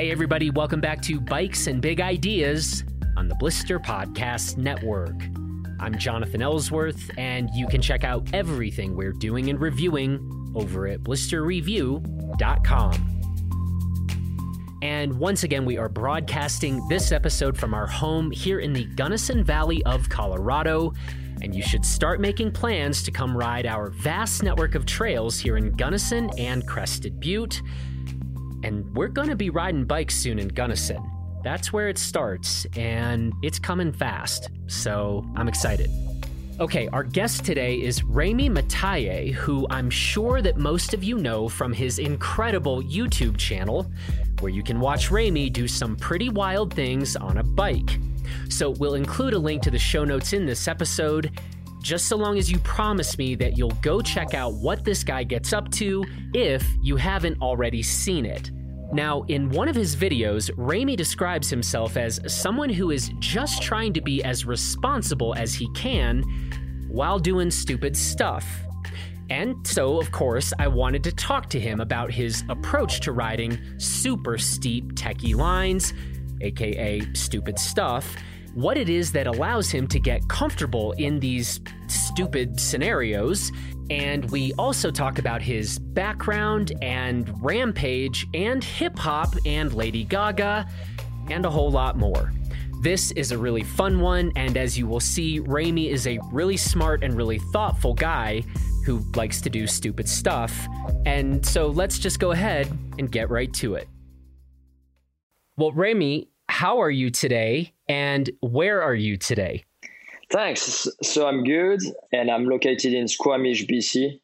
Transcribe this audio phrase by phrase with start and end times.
[0.00, 2.84] Hey, everybody, welcome back to Bikes and Big Ideas
[3.18, 5.12] on the Blister Podcast Network.
[5.78, 11.00] I'm Jonathan Ellsworth, and you can check out everything we're doing and reviewing over at
[11.00, 13.20] blisterreview.com.
[14.80, 19.44] And once again, we are broadcasting this episode from our home here in the Gunnison
[19.44, 20.94] Valley of Colorado.
[21.42, 25.58] And you should start making plans to come ride our vast network of trails here
[25.58, 27.60] in Gunnison and Crested Butte.
[28.62, 31.02] And we're to be riding bikes soon in Gunnison.
[31.42, 34.50] That's where it starts, and it's coming fast.
[34.66, 35.90] So I'm excited.
[36.60, 41.48] Okay, our guest today is Remi Metailler, who I'm sure that most of you know
[41.48, 43.90] from his incredible YouTube channel,
[44.40, 47.98] where you can watch Remi do some pretty wild things on a bike.
[48.50, 51.30] So we'll include a link to the show notes in this episode,
[51.80, 55.24] just so long as you promise me that you'll go check out what this guy
[55.24, 58.50] gets up to if you haven't already seen it.
[58.92, 63.92] Now, in one of his videos, Remi describes himself as someone who is just trying
[63.92, 66.22] to be as responsible as he can
[66.88, 68.44] while doing stupid stuff.
[69.30, 73.60] And so, of course, I wanted to talk to him about his approach to riding
[73.78, 75.94] super steep techie lines,
[76.40, 78.16] aka stupid stuff,
[78.54, 83.52] what it is that allows him to get comfortable in these stupid scenarios.
[83.90, 90.68] And we also talk about his background and Rampage and hip hop and Lady Gaga
[91.28, 92.32] and a whole lot more.
[92.82, 96.56] This is a really fun one, and as you will see, Remi is a really
[96.56, 98.42] smart and really thoughtful guy
[98.86, 100.66] who likes to do stupid stuff.
[101.04, 102.66] And so let's just go ahead
[102.98, 103.86] and get right to it.
[105.58, 109.64] Well, Remi, how are you today, and where are you today?
[110.30, 110.88] Thanks.
[111.02, 111.80] So I'm good,
[112.12, 114.20] and I'm located in Squamish, BC,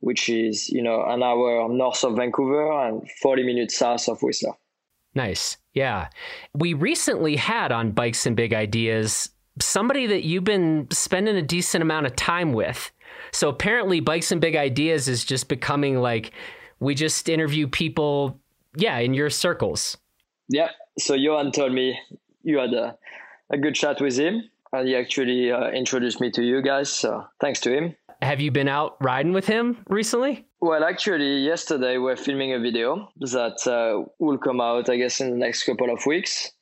[0.00, 4.54] which is you know an hour north of Vancouver and 40 minutes south of Whistler.
[5.14, 5.58] Nice.
[5.74, 6.08] Yeah.
[6.54, 9.28] We recently had on Bikes and Big Ideas
[9.60, 12.90] somebody that you've been spending a decent amount of time with.
[13.32, 16.32] So apparently, Bikes and Big Ideas is just becoming like
[16.80, 18.40] we just interview people,
[18.76, 19.96] yeah, in your circles.
[20.48, 20.70] Yeah.
[20.98, 21.98] So Yoann told me
[22.42, 22.96] you had a,
[23.50, 24.42] a good chat with him,
[24.72, 26.90] and he actually uh, introduced me to you guys.
[26.90, 27.96] So thanks to him.
[28.20, 30.46] Have you been out riding with him recently?
[30.60, 35.30] Well, actually, yesterday we're filming a video that uh, will come out, I guess, in
[35.30, 36.52] the next couple of weeks.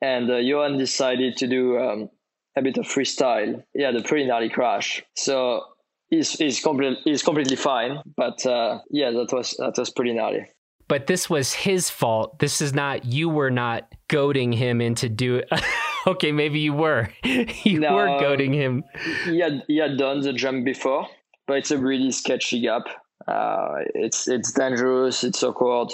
[0.00, 2.10] And uh, Yoann decided to do um,
[2.56, 3.62] a bit of freestyle.
[3.74, 5.64] He had a pretty gnarly crash, so
[6.10, 7.98] he's he's, complete, he's completely fine.
[8.16, 10.46] But uh, yeah, that was that was pretty gnarly.
[10.90, 12.40] But this was his fault.
[12.40, 15.44] This is not you were not goading him into do.
[16.08, 17.10] okay, maybe you were.
[17.24, 18.82] you no, were goading him.
[19.24, 21.06] He had he had done the jump before,
[21.46, 22.88] but it's a really sketchy gap.
[23.28, 25.22] Uh, it's it's dangerous.
[25.22, 25.92] It's awkward.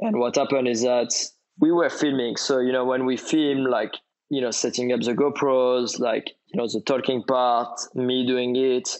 [0.00, 1.14] And what happened is that
[1.60, 2.34] we were filming.
[2.36, 3.94] So you know when we film, like
[4.30, 8.96] you know setting up the GoPros, like you know the talking part, me doing it,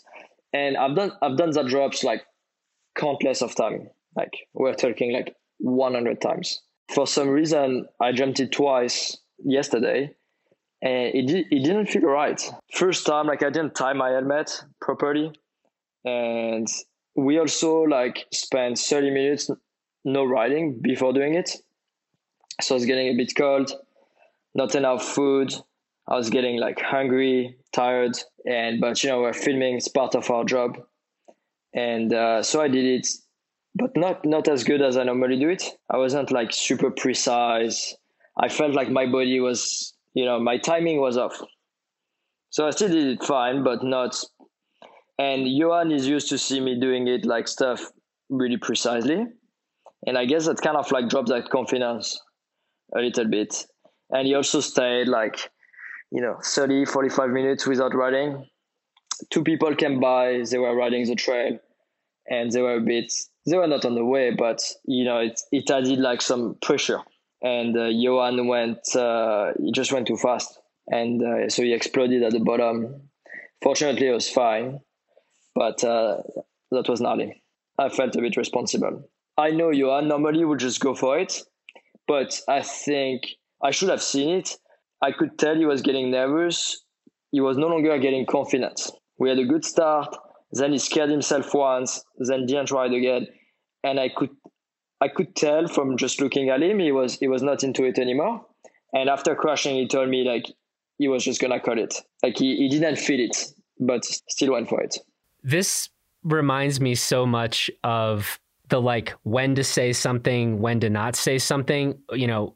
[0.52, 2.22] and I've done I've done the drops like
[2.94, 3.90] countless of time.
[4.16, 6.62] Like we're talking like 100 times.
[6.94, 10.14] For some reason, I jumped it twice yesterday,
[10.82, 12.40] and it did, it didn't feel right.
[12.72, 15.32] First time, like I didn't tie my helmet properly,
[16.04, 16.68] and
[17.16, 19.50] we also like spent 30 minutes
[20.04, 21.50] no riding before doing it
[22.60, 23.72] so it's getting a bit cold
[24.54, 25.54] not enough food
[26.08, 30.30] i was getting like hungry tired and but you know we're filming it's part of
[30.30, 30.76] our job
[31.72, 33.08] and uh, so i did it
[33.74, 37.94] but not not as good as i normally do it i wasn't like super precise
[38.40, 41.40] i felt like my body was you know my timing was off
[42.50, 44.14] so i still did it fine but not
[45.18, 47.80] and Yoann is used to see me doing it like stuff
[48.28, 49.24] really precisely.
[50.06, 52.20] And I guess that kind of like dropped that confidence
[52.94, 53.64] a little bit.
[54.10, 55.50] And he also stayed like,
[56.10, 58.46] you know, 30, 45 minutes without riding.
[59.30, 61.58] Two people came by, they were riding the trail
[62.28, 63.12] and they were a bit,
[63.46, 67.00] they were not on the way, but you know, it, it added like some pressure.
[67.42, 70.58] And uh, Yoann went, uh, he just went too fast.
[70.86, 73.08] And uh, so he exploded at the bottom.
[73.62, 74.80] Fortunately, it was fine
[75.54, 76.18] but uh,
[76.70, 77.42] that was gnarly.
[77.78, 79.08] I felt a bit responsible.
[79.36, 81.42] I know Yoann normally would just go for it,
[82.06, 83.22] but I think
[83.62, 84.56] I should have seen it.
[85.02, 86.84] I could tell he was getting nervous.
[87.32, 88.90] He was no longer getting confident.
[89.18, 90.14] We had a good start,
[90.54, 93.26] then he scared himself once, then didn't ride again,
[93.82, 94.30] and I could
[95.00, 97.98] I could tell from just looking at him he was he was not into it
[97.98, 98.44] anymore.
[98.92, 100.46] And after crashing, he told me like
[100.98, 101.94] he was just gonna cut it.
[102.22, 103.36] Like he, he didn't feel it,
[103.80, 104.96] but still went for it.
[105.42, 105.90] This
[106.22, 111.38] reminds me so much of the like when to say something, when to not say
[111.38, 112.54] something, you know,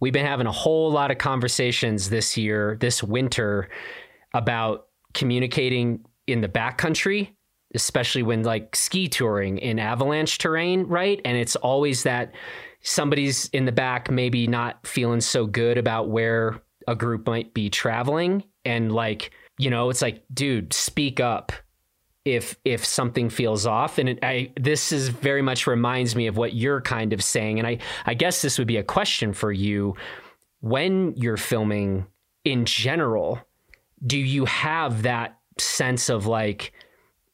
[0.00, 3.68] we've been having a whole lot of conversations this year, this winter
[4.34, 7.30] about communicating in the backcountry,
[7.74, 11.20] especially when like ski touring in avalanche terrain, right?
[11.24, 12.32] And it's always that
[12.82, 17.68] somebody's in the back maybe not feeling so good about where a group might be
[17.68, 18.44] traveling.
[18.64, 21.52] And like, you know, it's like, dude, speak up
[22.24, 23.98] if if something feels off.
[23.98, 27.58] And it, I this is very much reminds me of what you're kind of saying.
[27.58, 29.94] And I I guess this would be a question for you.
[30.60, 32.06] When you're filming
[32.44, 33.40] in general
[34.04, 36.72] do you have that sense of like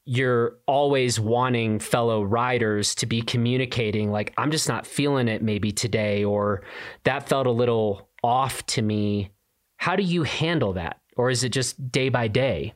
[0.04, 5.70] you're always wanting fellow riders to be communicating like I'm just not feeling it maybe
[5.70, 6.62] today or
[7.04, 9.30] that felt a little off to me
[9.76, 12.74] how do you handle that or is it just day by day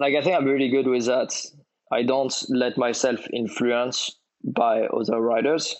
[0.00, 1.30] like I think I'm really good with that.
[1.92, 5.76] I don't let myself influence by other riders.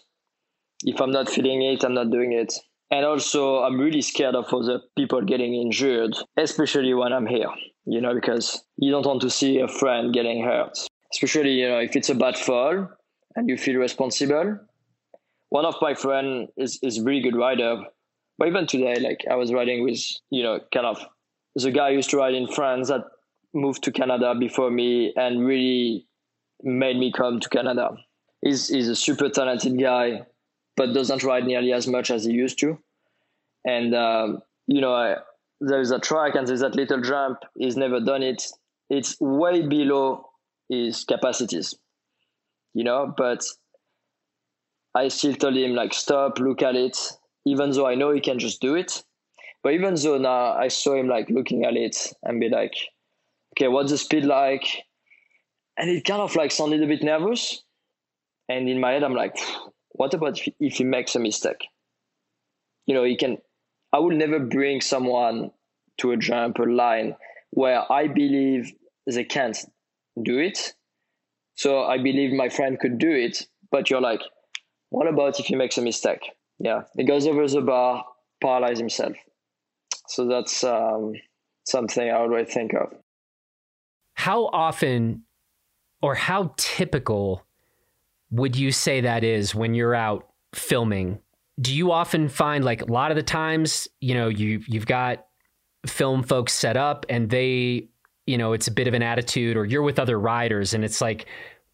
[0.84, 2.52] If I'm not feeling it, I'm not doing it.
[2.90, 7.48] And also, I'm really scared of other people getting injured, especially when I'm here,
[7.85, 10.79] you know, because you don't want to see a friend getting hurt,
[11.12, 12.88] especially, you know, if it's a bad fall
[13.37, 14.59] and you feel responsible.
[15.49, 17.82] One of my friend is, is a really good rider,
[18.38, 20.00] but even today, like I was riding with,
[20.31, 21.05] you know, kind of
[21.56, 23.03] the guy used to ride in France that
[23.53, 26.06] moved to Canada before me and really
[26.62, 27.97] made me come to Canada.
[28.43, 30.23] He's, he's a super talented guy,
[30.77, 32.79] but doesn't ride nearly as much as he used to.
[33.67, 35.17] And, um, you know, I,
[35.60, 37.38] there's a track and there's that little jump.
[37.56, 38.44] He's never done it.
[38.88, 40.26] It's way below
[40.68, 41.74] his capacities,
[42.74, 43.44] you know, but
[44.94, 46.98] I still told him, like, stop, look at it,
[47.46, 49.04] even though I know he can just do it.
[49.62, 52.74] But even though now I saw him like looking at it and be like,
[53.52, 54.64] okay, what's the speed like?
[55.76, 57.62] And it kind of like sounded a bit nervous.
[58.48, 59.36] And in my head, I'm like,
[59.90, 61.68] what about if he makes a mistake?
[62.86, 63.38] You know, he can,
[63.92, 65.50] I will never bring someone
[65.98, 67.16] to a jump, a line
[67.50, 68.72] where I believe
[69.06, 69.58] they can't
[70.22, 70.75] do it.
[71.54, 74.20] So I believe my friend could do it, but you're like,
[74.90, 76.31] what about if he makes a mistake?
[76.58, 78.04] Yeah, he goes over the bar,
[78.42, 79.16] paralyze himself.
[80.08, 81.12] So that's um,
[81.64, 82.93] something I always think of
[84.20, 85.22] how often
[86.02, 87.43] or how typical
[88.31, 91.20] would you say that is when you're out filming?
[91.60, 95.26] Do you often find like a lot of the times, you know, you you've got
[95.86, 97.88] film folks set up and they,
[98.26, 101.00] you know, it's a bit of an attitude or you're with other riders and it's
[101.00, 101.26] like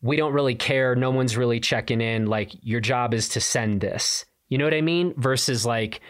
[0.02, 3.80] we don't really care, no one's really checking in, like your job is to send
[3.80, 4.24] this.
[4.48, 5.14] You know what I mean?
[5.16, 6.00] Versus like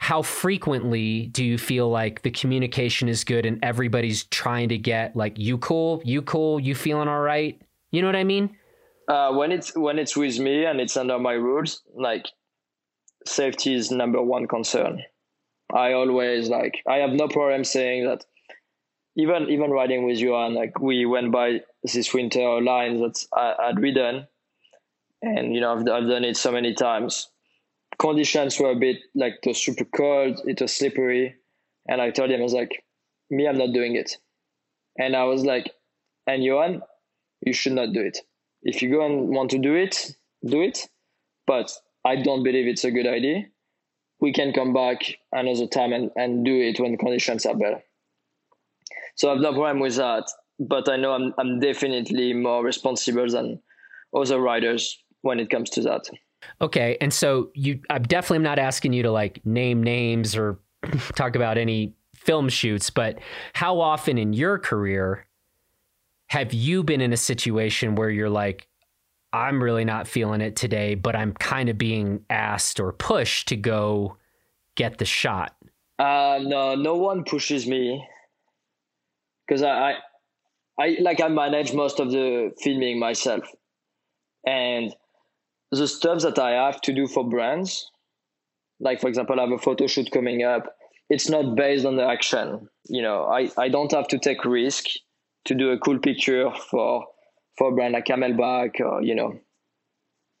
[0.00, 5.14] how frequently do you feel like the communication is good and everybody's trying to get
[5.14, 7.60] like you cool you cool you feeling all right
[7.90, 8.56] you know what i mean
[9.08, 12.24] uh, when it's when it's with me and it's under my rules like
[13.26, 15.02] safety is number one concern.
[15.72, 18.24] I always like i have no problem saying that
[19.16, 23.54] even even riding with you and like we went by this winter line that I,
[23.68, 24.26] i'd ridden
[25.22, 27.28] and you know I've, I've done it so many times.
[27.98, 31.34] Conditions were a bit like it was super cold, it was slippery,
[31.86, 32.82] and I told him I was like,
[33.28, 34.16] me, I'm not doing it,
[34.98, 35.70] and I was like,
[36.26, 36.80] and Yoann,
[37.44, 38.18] you should not do it.
[38.62, 40.14] If you go and want to do it,
[40.44, 40.88] do it,
[41.46, 41.70] but
[42.04, 43.44] I don't believe it's a good idea.
[44.20, 44.98] We can come back
[45.32, 47.82] another time and, and do it when conditions are better.
[49.16, 50.24] So I've no problem with that,
[50.58, 53.60] but I know I'm I'm definitely more responsible than
[54.14, 56.08] other riders when it comes to that.
[56.60, 60.58] Okay, and so you, I'm definitely not asking you to like name names or
[61.14, 63.18] talk about any film shoots, but
[63.52, 65.26] how often in your career
[66.28, 68.68] have you been in a situation where you're like,
[69.32, 73.56] I'm really not feeling it today, but I'm kind of being asked or pushed to
[73.56, 74.16] go
[74.76, 75.54] get the shot?
[75.98, 78.02] Uh, no, no one pushes me
[79.46, 79.94] because I, I,
[80.78, 83.44] I like I manage most of the filming myself,
[84.46, 84.94] and
[85.70, 87.90] the stuff that I have to do for brands,
[88.80, 90.74] like for example, I have a photo shoot coming up.
[91.10, 92.68] It's not based on the action.
[92.88, 94.84] You know, I, I don't have to take risk
[95.44, 97.04] to do a cool picture for
[97.60, 99.38] for a brand like CamelBak or you know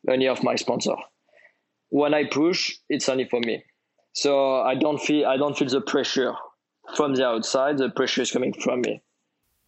[0.08, 0.94] any of my sponsor.
[1.90, 3.62] When I push, it's only for me.
[4.14, 6.32] So I don't feel I don't feel the pressure
[6.96, 7.76] from the outside.
[7.76, 9.02] The pressure is coming from me.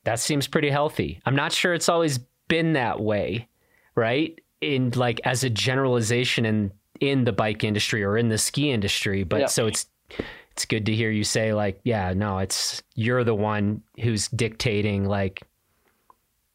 [0.05, 1.21] That seems pretty healthy.
[1.27, 2.19] I'm not sure it's always
[2.49, 3.49] been that way,
[3.95, 4.41] right?
[4.63, 9.25] in like as a generalization in in the bike industry or in the ski industry
[9.25, 9.47] but yeah.
[9.47, 9.87] so it's
[10.53, 15.05] it's good to hear you say like yeah no it's you're the one who's dictating
[15.05, 15.43] like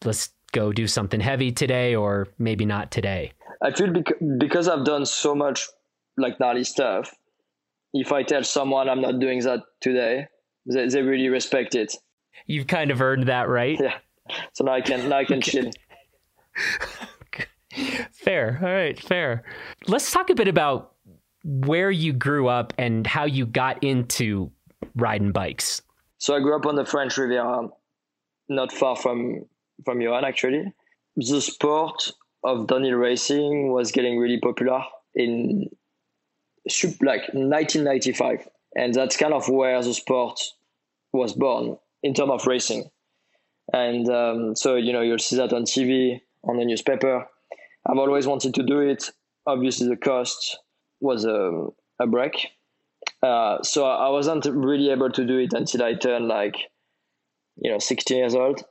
[0.06, 4.85] let's go do something heavy today or maybe not today I feel bec- because I've
[4.85, 5.67] done so much
[6.17, 7.13] like gnarly stuff.
[7.93, 10.27] If I tell someone I'm not doing that today,
[10.65, 11.95] they, they really respect it.
[12.45, 13.77] You've kind of earned that, right?
[13.79, 13.95] Yeah.
[14.53, 15.71] So now I can now I can chill.
[18.11, 18.59] fair.
[18.61, 19.43] All right, fair.
[19.87, 20.93] Let's talk a bit about
[21.43, 24.51] where you grew up and how you got into
[24.95, 25.81] riding bikes.
[26.17, 27.69] So I grew up on the French Riviera,
[28.49, 29.45] not far from
[29.86, 30.74] from Yoann actually.
[31.15, 32.12] The sport
[32.43, 34.84] of downhill racing was getting really popular
[35.15, 35.69] in
[37.01, 40.39] like 1995, and that's kind of where the sport
[41.13, 42.89] was born in terms of racing.
[43.74, 47.27] And um, so you know you'll see that on TV, on the newspaper.
[47.86, 49.10] I've always wanted to do it.
[49.46, 50.60] Obviously, the cost
[51.00, 51.67] was a,
[52.00, 52.48] a break.
[53.24, 56.55] Uh, so I wasn't really able to do it until I turned like,
[57.55, 58.63] you know, 16 years old.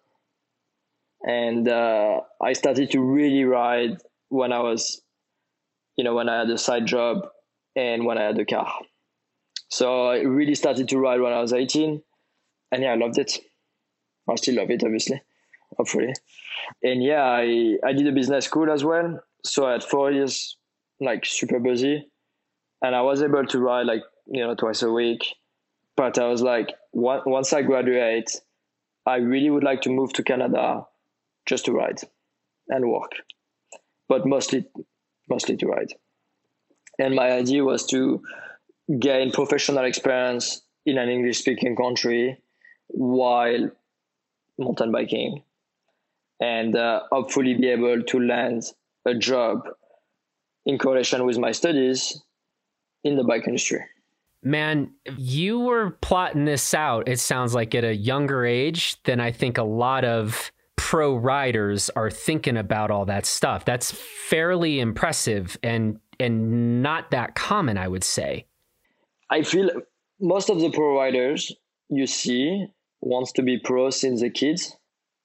[1.22, 5.02] And uh, I started to really ride when I was,
[5.96, 7.26] you know, when I had a side job
[7.74, 8.72] and when I had a car.
[9.68, 12.02] So I really started to ride when I was 18.
[12.72, 13.38] And yeah, I loved it.
[14.28, 15.22] I still love it, obviously,
[15.76, 16.12] hopefully.
[16.82, 19.20] And yeah, I, I did a business school as well.
[19.44, 20.56] So I had four years,
[21.00, 22.10] like super busy.
[22.82, 25.24] And I was able to ride like, you know, twice a week.
[25.96, 28.30] But I was like, once I graduate,
[29.06, 30.84] I really would like to move to Canada
[31.46, 32.00] just to ride
[32.68, 33.12] and work,
[34.08, 34.66] but mostly,
[35.28, 35.92] mostly to ride.
[36.98, 38.22] And my idea was to
[38.98, 42.38] gain professional experience in an English speaking country
[42.88, 43.70] while
[44.58, 45.42] mountain biking
[46.40, 48.62] and uh, hopefully be able to land
[49.06, 49.68] a job
[50.64, 52.22] in correlation with my studies
[53.04, 53.80] in the bike industry.
[54.42, 59.32] Man, you were plotting this out, it sounds like at a younger age than I
[59.32, 60.52] think a lot of
[60.86, 63.64] pro riders are thinking about all that stuff.
[63.64, 68.46] That's fairly impressive and and not that common, I would say.
[69.28, 69.68] I feel
[70.20, 71.52] most of the pro riders
[71.88, 72.68] you see
[73.00, 74.76] wants to be pro since the kids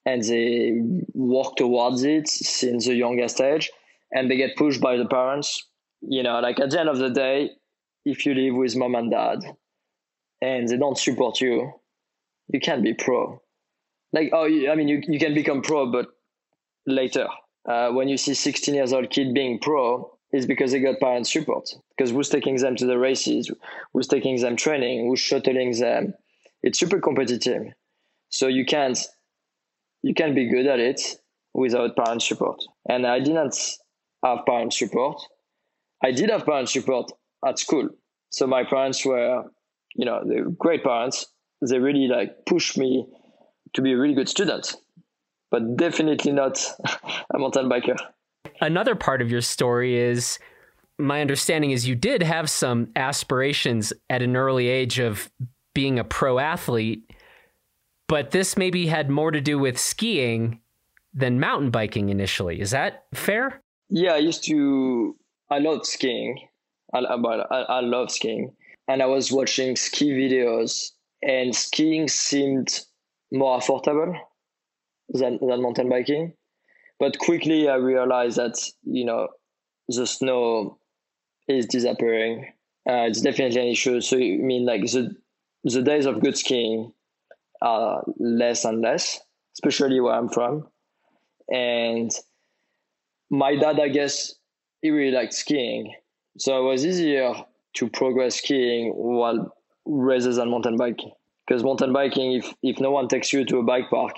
[0.03, 0.81] and they
[1.13, 3.69] work towards it since the youngest age
[4.11, 5.67] and they get pushed by the parents
[6.01, 7.51] you know like at the end of the day
[8.03, 9.39] if you live with mom and dad
[10.41, 11.71] and they don't support you
[12.51, 13.39] you can't be pro
[14.13, 16.07] like oh i mean you, you can become pro but
[16.85, 17.27] later.
[17.67, 21.27] Uh, when you see 16 years old kid being pro is because they got parent
[21.27, 21.69] support.
[21.95, 23.51] Because who's taking them to the races?
[23.93, 25.07] Who's taking them training?
[25.07, 26.13] Who's shuttling them?
[26.63, 27.73] It's super competitive.
[28.29, 28.97] So you can't
[30.03, 31.01] you can be good at it
[31.53, 32.59] without parent support.
[32.89, 33.55] And i didn't
[34.23, 35.21] have parent support.
[36.03, 37.11] I did have parent support
[37.45, 37.89] at school.
[38.31, 39.43] So my parents were
[39.95, 41.27] you know they were great parents.
[41.61, 43.05] They really like pushed me
[43.73, 44.75] to be a really good student
[45.49, 46.63] but definitely not
[47.33, 47.97] a mountain biker
[48.61, 50.39] another part of your story is
[51.01, 55.29] my understanding is you did have some aspirations at an early age of
[55.73, 57.09] being a pro athlete,
[58.07, 60.59] but this maybe had more to do with skiing
[61.13, 62.61] than mountain biking initially.
[62.61, 63.61] Is that fair?
[63.89, 65.15] Yeah, I used to.
[65.49, 66.47] I love skiing.
[66.93, 68.53] I, I, I love skiing,
[68.87, 72.81] and I was watching ski videos, and skiing seemed
[73.31, 74.17] more affordable
[75.09, 76.33] than than mountain biking.
[76.99, 79.29] But quickly, I realized that you know
[79.87, 80.79] the snow
[81.47, 82.53] is disappearing.
[82.89, 84.01] Uh, it's definitely an issue.
[84.01, 85.15] So I mean, like the
[85.63, 86.93] the days of good skiing
[87.61, 89.19] are less and less,
[89.55, 90.67] especially where I'm from.
[91.51, 92.11] And
[93.29, 94.35] my dad, I guess,
[94.81, 95.93] he really liked skiing.
[96.37, 97.33] So it was easier
[97.75, 101.11] to progress skiing while rather than mountain biking.
[101.51, 104.15] Because mountain biking, if, if no one takes you to a bike park,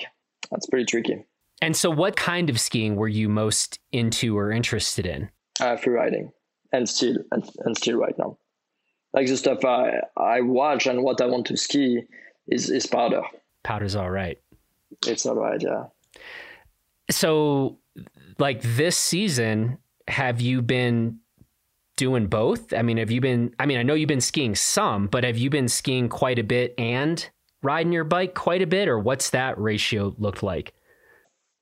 [0.52, 1.26] that's pretty tricky.
[1.62, 5.30] And so, what kind of skiing were you most into or interested in?
[5.60, 6.32] Uh, free riding,
[6.72, 8.38] and still, and, and still right now
[9.14, 12.04] like the stuff I I watch and what I want to ski
[12.48, 13.22] is is powder.
[13.64, 14.38] Powder's all right.
[15.08, 15.86] It's all right, yeah.
[17.10, 17.80] So,
[18.40, 21.20] like this season, have you been
[21.96, 22.74] doing both?
[22.74, 23.54] I mean, have you been?
[23.60, 26.44] I mean, I know you've been skiing some, but have you been skiing quite a
[26.44, 27.28] bit and
[27.62, 30.74] riding your bike quite a bit, or what's that ratio looked like?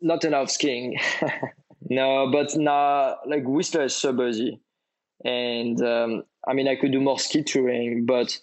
[0.02, 0.98] Not enough skiing.
[1.90, 4.60] no, but now like Whistler is so busy,
[5.24, 8.38] and um, I mean, I could do more ski touring, but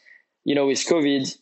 [0.44, 1.36] you know, with COVID,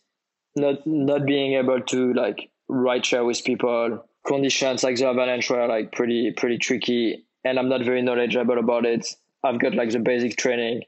[0.55, 5.67] not not being able to like ride share with people, conditions like the avalanche were
[5.67, 9.07] like pretty pretty tricky, and I'm not very knowledgeable about it.
[9.43, 10.83] I've got like the basic training,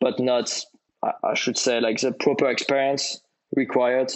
[0.00, 0.52] but not
[1.24, 3.20] I should say like the proper experience
[3.56, 4.12] required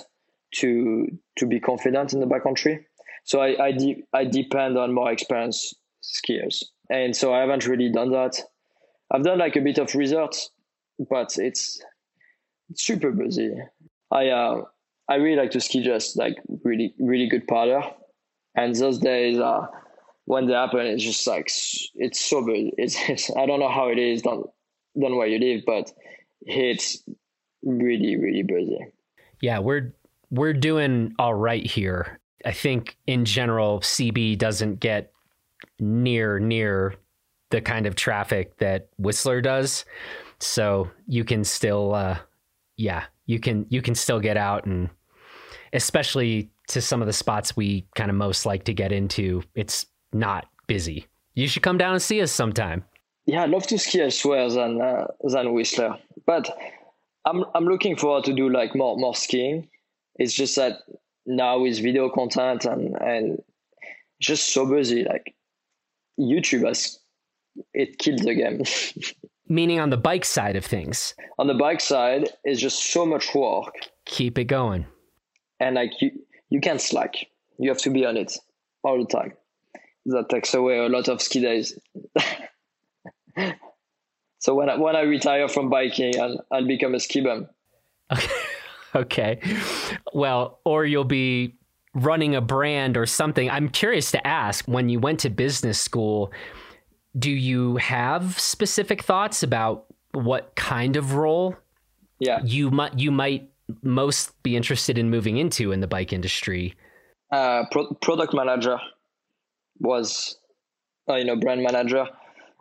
[0.56, 1.08] to
[1.38, 2.84] to be confident in the backcountry.
[3.24, 7.90] So I I, de- I depend on more experienced skiers and so I haven't really
[7.90, 8.40] done that.
[9.10, 10.50] I've done like a bit of resorts,
[11.10, 11.80] but it's,
[12.70, 13.52] it's super busy.
[14.10, 14.62] I uh,
[15.08, 17.82] I really like to ski just like really really good powder,
[18.56, 19.66] and those days uh,
[20.26, 21.50] when they happen, it's just like
[21.94, 22.72] it's so good.
[22.78, 24.44] It's, it's I don't know how it is done
[25.00, 25.92] done where you live, but
[26.42, 27.02] it's
[27.62, 28.78] really really busy.
[29.40, 29.94] Yeah, we're
[30.30, 32.20] we're doing all right here.
[32.44, 35.12] I think in general, CB doesn't get
[35.78, 36.94] near near
[37.50, 39.84] the kind of traffic that Whistler does,
[40.40, 42.18] so you can still, uh,
[42.76, 44.90] yeah, you can you can still get out and
[45.72, 49.42] especially to some of the spots we kind of most like to get into.
[49.54, 51.06] It's not busy.
[51.34, 52.84] You should come down and see us sometime.
[53.26, 56.48] Yeah, I'd love to ski elsewhere than uh, than Whistler, but
[57.24, 59.68] I'm I'm looking forward to do like more more skiing.
[60.16, 60.78] It's just that
[61.26, 63.42] now with video content and and
[64.20, 65.34] just so busy, like
[66.20, 66.98] YouTube has
[67.72, 68.62] it killed the game.
[69.48, 71.14] Meaning on the bike side of things.
[71.38, 73.74] On the bike side, it's just so much work.
[74.06, 74.86] Keep it going.
[75.60, 76.10] And like you
[76.50, 77.14] you can't slack.
[77.58, 78.36] You have to be on it
[78.82, 79.32] all the time
[80.06, 81.78] that takes away a lot of ski days.
[84.38, 87.48] so when I, when I retire from biking, I'll, I'll become a ski bum.
[88.12, 88.34] Okay.
[88.94, 89.40] okay.
[90.12, 91.56] Well, or you'll be
[91.94, 93.50] running a brand or something.
[93.50, 96.32] I'm curious to ask when you went to business school,
[97.18, 101.56] do you have specific thoughts about what kind of role
[102.18, 102.40] yeah.
[102.44, 103.50] you might you might
[103.82, 106.74] most be interested in moving into in the bike industry?
[107.30, 108.78] Uh, pro- product manager
[109.80, 110.38] was,
[111.08, 112.06] uh, you know, brand manager.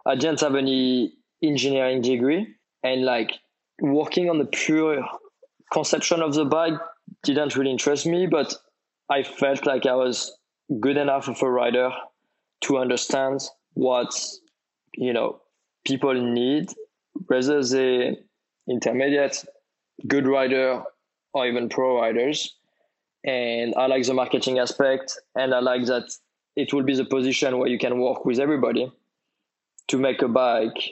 [0.05, 3.31] I didn't have any engineering degree, and like
[3.81, 5.03] working on the pure
[5.71, 6.79] conception of the bike
[7.23, 8.27] didn't really interest me.
[8.27, 8.53] But
[9.09, 10.37] I felt like I was
[10.79, 11.91] good enough of a rider
[12.61, 13.41] to understand
[13.73, 14.13] what
[14.95, 15.41] you know
[15.85, 16.69] people need,
[17.27, 18.17] whether they
[18.69, 19.43] intermediate,
[20.07, 20.83] good rider,
[21.33, 22.55] or even pro riders.
[23.25, 26.11] And I like the marketing aspect, and I like that
[26.55, 28.91] it will be the position where you can work with everybody
[29.87, 30.91] to make a bike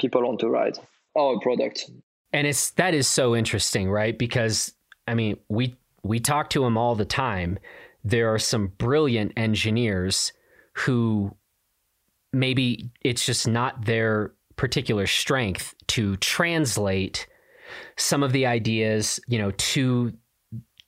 [0.00, 0.78] people want to ride
[1.16, 1.90] our product.
[2.32, 4.18] And it's that is so interesting, right?
[4.18, 4.72] Because
[5.06, 7.58] I mean, we we talk to them all the time.
[8.02, 10.32] There are some brilliant engineers
[10.72, 11.34] who
[12.32, 17.26] maybe it's just not their particular strength to translate
[17.96, 20.12] some of the ideas, you know, to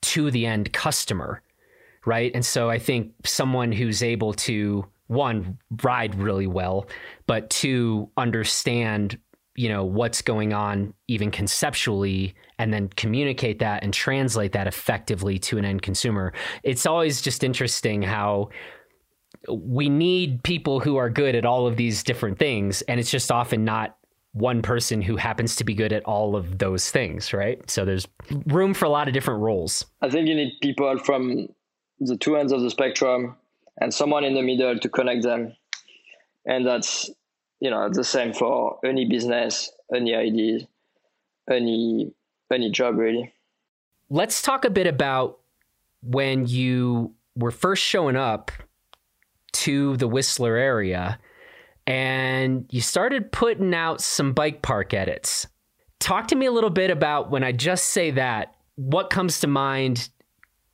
[0.01, 1.41] to the end customer
[2.07, 2.31] right?
[2.33, 6.87] And so I think someone who's able to one ride really well,
[7.27, 9.19] but two understand
[9.55, 15.39] you know what's going on even conceptually and then communicate that and translate that effectively
[15.39, 16.31] to an end consumer.
[16.63, 18.49] It's always just interesting how
[19.49, 23.31] we need people who are good at all of these different things and it's just
[23.31, 23.97] often not
[24.33, 27.67] one person who happens to be good at all of those things right?
[27.69, 28.07] So there's
[28.45, 29.87] room for a lot of different roles.
[30.03, 31.47] I think you need people from
[31.99, 33.35] the two ends of the spectrum
[33.79, 35.55] and someone in the middle to connect them.
[36.45, 37.09] And that's
[37.59, 40.67] you know the same for any business, any idea,
[41.49, 42.13] any
[42.51, 43.33] any job really.
[44.09, 45.39] Let's talk a bit about
[46.01, 48.51] when you were first showing up
[49.51, 51.19] to the Whistler area
[51.85, 55.47] and you started putting out some bike park edits.
[55.99, 59.47] Talk to me a little bit about when I just say that, what comes to
[59.47, 60.09] mind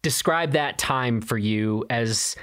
[0.03, 2.35] describe that time for you as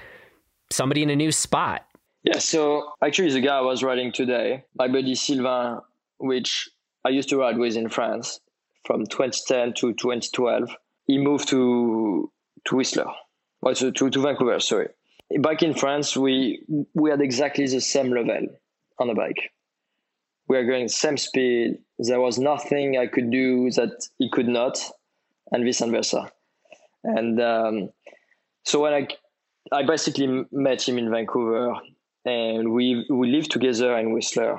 [0.70, 1.85] somebody in a new spot.
[2.25, 5.79] Yeah, so actually, the guy I was riding today, my buddy Sylvain,
[6.18, 6.68] which
[7.05, 8.40] I used to ride with in France
[8.85, 10.70] from 2010 to 2012,
[11.07, 12.31] he moved to
[12.66, 13.07] to Whistler,
[13.62, 14.88] well, to, to, Vancouver, sorry.
[15.38, 16.62] Back in France, we
[16.94, 18.49] we had exactly the same level
[18.99, 19.51] on the bike.
[20.49, 21.79] We were going same speed.
[21.99, 24.79] There was nothing I could do that he could not,
[25.53, 26.31] and vice versa.
[27.04, 27.90] And um,
[28.64, 29.08] so when I
[29.72, 31.74] I basically met him in Vancouver,
[32.24, 34.58] and we we lived together in Whistler.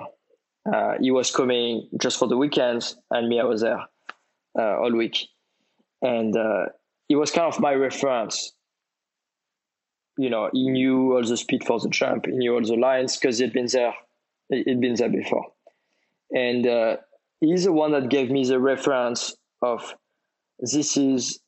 [0.72, 3.84] Uh, he was coming just for the weekends, and me I was there
[4.58, 5.18] uh, all week,
[6.02, 6.66] and uh,
[7.08, 8.54] he was kind of my reference.
[10.18, 13.18] You know, he knew all the speed for the jump, he knew all the lines
[13.18, 13.94] because he'd been there,
[14.50, 15.48] he'd been there before,
[16.32, 16.98] and uh,
[17.40, 19.96] he's the one that gave me the reference of
[20.60, 21.40] this is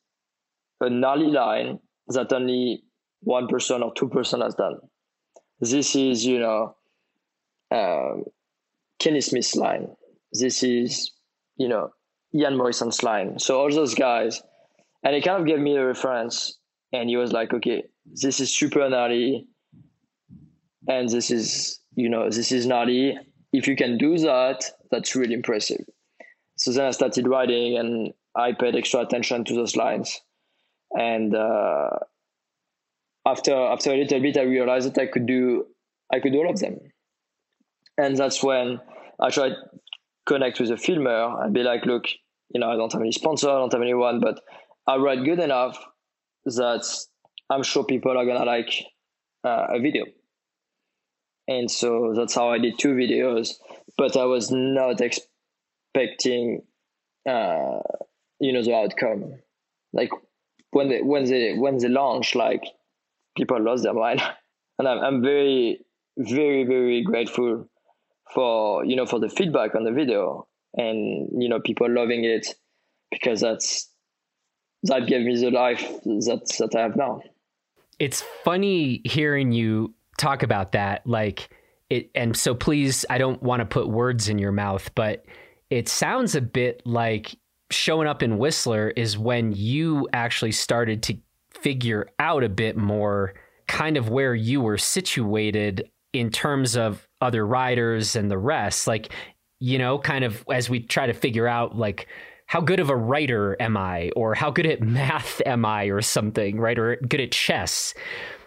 [0.84, 2.84] a gnarly line that only
[3.22, 4.78] one person or two person has done.
[5.60, 6.76] This is, you know,
[7.72, 8.26] um,
[9.00, 9.88] Kenny Smith's line.
[10.32, 11.12] This is,
[11.58, 11.92] you know,
[12.36, 13.40] Ian Morrison's line.
[13.40, 14.42] So all those guys,
[15.04, 16.58] and he kind of gave me a reference,
[16.92, 19.48] and he was like, okay, this is super gnarly,
[20.88, 23.18] and this is you know, this is gnarly.
[23.52, 25.86] If you can do that, that's really impressive.
[26.56, 30.20] So then I started writing and I paid extra attention to those lines.
[30.94, 31.90] And uh,
[33.26, 35.66] after after a little bit, I realized that I could do
[36.14, 36.80] I could do all of them.
[37.98, 38.80] And that's when
[39.20, 39.54] I tried
[40.26, 42.06] connect with a filmer and be like, look,
[42.54, 44.40] you know, I don't have any sponsor, I don't have anyone, but
[44.88, 45.78] I write good enough
[46.46, 46.86] that
[47.50, 48.72] I'm sure people are gonna like
[49.44, 50.06] uh, a video.
[51.48, 53.56] And so that's how I did two videos,
[53.98, 56.62] but I was not expecting,
[57.28, 57.80] uh,
[58.40, 59.36] you know, the outcome.
[59.92, 60.10] Like
[60.74, 62.64] when they when they when they launch, like
[63.38, 64.22] people lost their mind,
[64.80, 65.86] and I'm I'm very
[66.18, 67.68] very very grateful
[68.34, 72.48] for you know for the feedback on the video and you know people loving it
[73.12, 73.90] because that's
[74.84, 77.22] that gave me the life that that I have now.
[78.00, 81.50] It's funny hearing you talk about that like
[81.90, 85.26] it and so please I don't want to put words in your mouth but
[85.70, 87.36] it sounds a bit like
[87.74, 91.18] showing up in Whistler is when you actually started to
[91.54, 93.34] figure out a bit more
[93.68, 98.88] kind of where you were situated in terms of other riders and the rest.
[98.88, 99.12] Like
[99.60, 102.08] you know kind of as we try to figure out like
[102.48, 104.12] how good of a writer am i?
[104.16, 105.86] Or how good at math am i?
[105.86, 106.78] Or something right?
[106.78, 107.94] Or good at chess.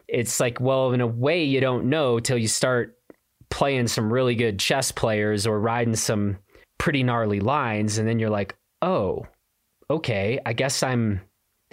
[0.08, 2.96] It's like well in a way you don't know till you start
[3.50, 6.36] playing some really good chess players or riding some
[6.78, 7.98] pretty gnarly lines.
[7.98, 9.26] And then you're like oh
[9.90, 11.20] okay i guess i'm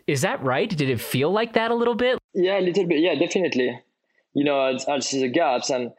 [0.07, 2.99] is that right did it feel like that a little bit yeah a little bit
[2.99, 3.79] yeah definitely
[4.33, 5.69] you know, I'll, I'll see the gaps.
[5.69, 5.91] And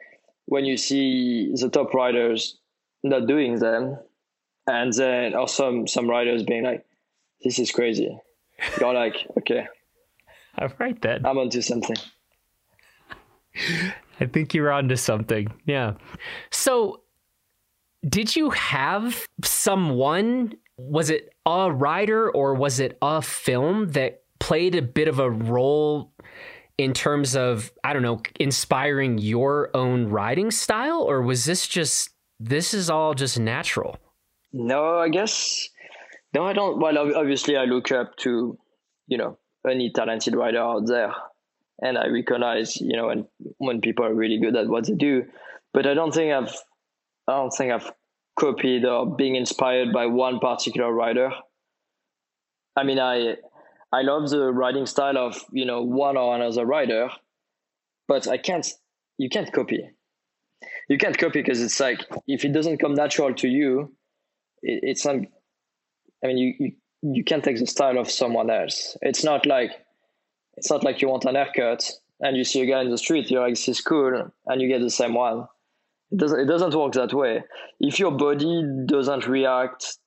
[0.46, 2.58] when you see the top riders
[3.02, 3.98] not doing them,
[4.66, 6.84] and then or some some riders being like,
[7.42, 8.18] "This is crazy,"
[8.80, 9.66] you're like, "Okay,
[10.58, 11.96] all right then, I'm onto something."
[14.20, 15.52] I think you're onto something.
[15.66, 15.94] Yeah.
[16.50, 17.02] So,
[18.08, 20.54] did you have someone?
[20.76, 25.30] Was it a writer or was it a film that played a bit of a
[25.30, 26.12] role
[26.76, 32.10] in terms of I don't know inspiring your own writing style or was this just
[32.40, 33.96] this is all just natural?
[34.52, 35.68] No, I guess
[36.34, 36.80] no, I don't.
[36.80, 38.58] Well, obviously, I look up to
[39.06, 41.14] you know any talented writer out there,
[41.80, 45.24] and I recognize you know when when people are really good at what they do.
[45.72, 46.54] But I don't think I've
[47.28, 47.90] I don't think I've
[48.38, 51.30] copied or being inspired by one particular writer.
[52.76, 53.36] I mean, I
[53.92, 57.10] I love the writing style of you know one or another writer,
[58.08, 58.66] but I can't.
[59.18, 59.88] You can't copy.
[60.88, 63.94] You can't copy because it's like if it doesn't come natural to you,
[64.62, 65.16] it, it's not.
[66.22, 68.96] I mean, you, you you can't take the style of someone else.
[69.02, 69.70] It's not like
[70.56, 73.30] it's not like you want an haircut and you see a guy in the street,
[73.30, 75.46] you're like, this is cool, and you get the same one.
[76.14, 77.42] It doesn't it doesn't work that way.
[77.80, 79.98] If your body doesn't react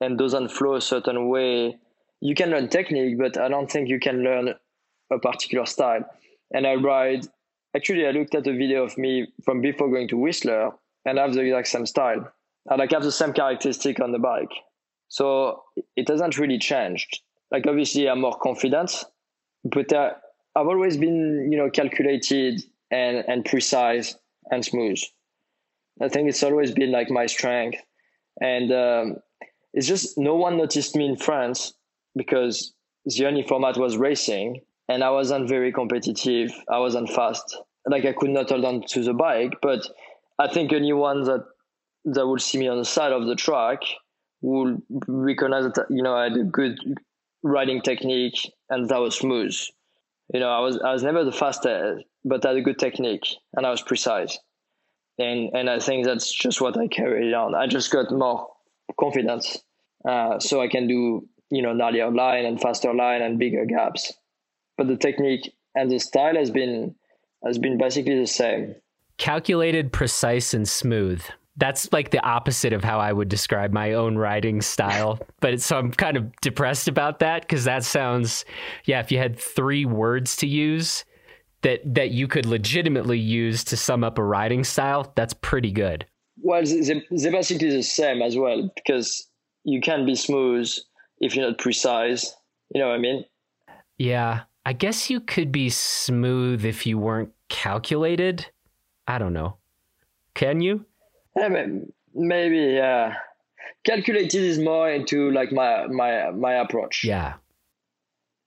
[0.00, 1.78] and doesn't flow a certain way
[2.20, 4.54] you can learn technique, but I don't think you can learn
[5.12, 6.04] a particular style.
[6.52, 7.26] And I ride.
[7.74, 10.70] Actually, I looked at a video of me from before going to Whistler,
[11.04, 12.32] and I have the exact same style.
[12.70, 14.52] I have the same characteristic on the bike.
[15.08, 15.62] So
[15.94, 17.20] it hasn't really changed.
[17.50, 19.04] Like obviously, I'm more confident,
[19.64, 24.16] but I've always been, you know, calculated and and precise
[24.50, 25.00] and smooth.
[26.00, 27.78] I think it's always been like my strength,
[28.40, 29.16] and um,
[29.72, 31.72] it's just no one noticed me in France
[32.14, 36.52] because the only format was racing and I wasn't very competitive.
[36.70, 37.56] I wasn't fast.
[37.86, 39.86] Like I could not hold on to the bike, but
[40.38, 41.44] I think anyone that
[42.06, 43.78] that would see me on the side of the track
[44.40, 44.78] will
[45.08, 46.78] recognize that you know I had a good
[47.42, 48.38] riding technique
[48.70, 49.56] and that was smooth.
[50.32, 53.26] You know, I was I was never the fastest, but I had a good technique
[53.54, 54.38] and I was precise.
[55.18, 57.54] And and I think that's just what I carried on.
[57.54, 58.48] I just got more
[59.00, 59.58] confidence,
[60.06, 64.12] uh, so I can do you know gnarlier line and faster line and bigger gaps
[64.76, 66.94] but the technique and the style has been
[67.44, 68.74] has been basically the same
[69.18, 71.22] calculated precise and smooth
[71.58, 75.18] that's like the opposite of how I would describe my own writing style.
[75.40, 78.44] but so I'm kind of depressed about that because that sounds,
[78.84, 79.00] yeah.
[79.00, 81.06] If you had three words to use
[81.66, 86.06] that that you could legitimately use to sum up a writing style, that's pretty good.
[86.40, 89.28] Well, they're, basically the same as well because
[89.64, 90.72] you can be smooth
[91.18, 92.32] if you're not precise.
[92.72, 93.24] You know what I mean?
[93.98, 94.42] Yeah.
[94.64, 98.46] I guess you could be smooth if you weren't calculated.
[99.08, 99.56] I don't know.
[100.34, 100.84] Can you?
[101.36, 101.66] Yeah,
[102.14, 103.14] maybe, yeah.
[103.84, 107.02] Calculated is more into like my my my approach.
[107.04, 107.34] Yeah.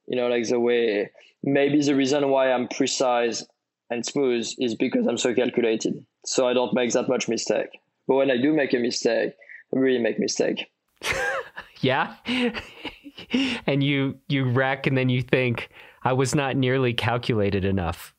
[0.10, 1.12] You know, like the way
[1.43, 3.45] maybe the reason why I'm precise
[3.89, 6.04] and smooth is because I'm so calculated.
[6.26, 7.80] So I don't make that much mistake.
[8.08, 9.34] But when I do make a mistake,
[9.74, 10.65] I really make mistake.
[11.82, 12.15] yeah.
[13.67, 15.69] and you you wreck and then you think
[16.04, 18.15] I was not nearly calculated enough.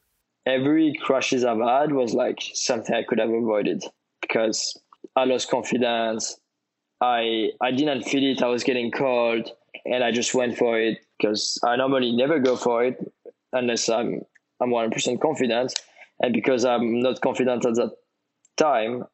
[0.46, 3.82] Every crashes I've had was like something I could have avoided
[4.22, 4.78] because
[5.16, 6.38] I lost confidence.
[7.00, 8.42] I I didn't feel it.
[8.42, 9.50] I was getting cold,
[9.84, 12.96] and I just went for it because I normally never go for it
[13.52, 14.22] unless I'm
[14.60, 15.74] I'm 100% confident,
[16.20, 17.92] and because I'm not confident at that
[18.56, 19.04] time,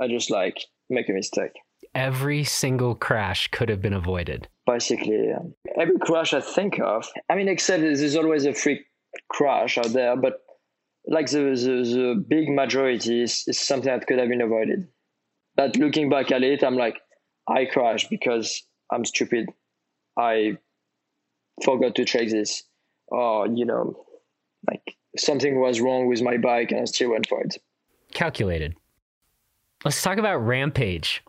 [0.00, 1.52] I just like make a mistake.
[1.94, 4.48] Every single crash could have been avoided.
[4.66, 5.40] Basically, yeah.
[5.80, 7.08] every crash I think of.
[7.30, 8.80] I mean, except there's always a freak
[9.28, 10.40] crash out there, but
[11.06, 14.88] like the the, the big majority is, is something that could have been avoided.
[15.56, 17.00] But looking back at it, I'm like,
[17.48, 19.48] I crashed because I'm stupid.
[20.18, 20.58] I
[21.64, 22.62] forgot to check this.
[23.08, 24.04] Or, you know,
[24.68, 27.56] like something was wrong with my bike and I still went for it.
[28.12, 28.74] Calculated.
[29.84, 31.22] Let's talk about Rampage.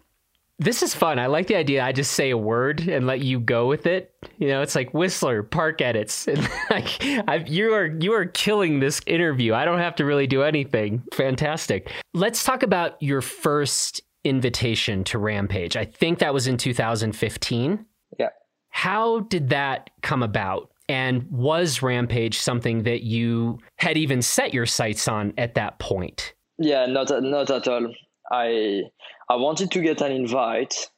[0.60, 1.20] This is fun.
[1.20, 1.84] I like the idea.
[1.84, 4.16] I just say a word and let you go with it.
[4.40, 6.28] You know, it's like Whistler park edits.
[6.38, 9.54] And like I've, you are you are killing this interview.
[9.54, 11.04] I don't have to really do anything.
[11.13, 11.92] Fantastic.
[12.16, 15.78] Let's talk about your first invitation to Rampage.
[15.78, 17.86] I think that was in 2015.
[18.20, 18.30] Yeah.
[18.69, 20.71] How did that come about?
[20.89, 26.34] And was Rampage something that you had even set your sights on at that point?
[26.58, 27.93] Yeah, not not at all.
[28.32, 28.84] I
[29.30, 30.89] I wanted to get an invite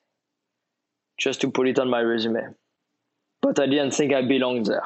[1.20, 2.42] just to put it on my resume,
[3.42, 4.84] but I didn't think I belonged there.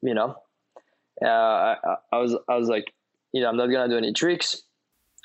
[0.00, 0.36] You know,
[1.22, 1.76] uh, I,
[2.12, 2.92] I was I was like,
[3.32, 4.62] you know, I'm not gonna do any tricks.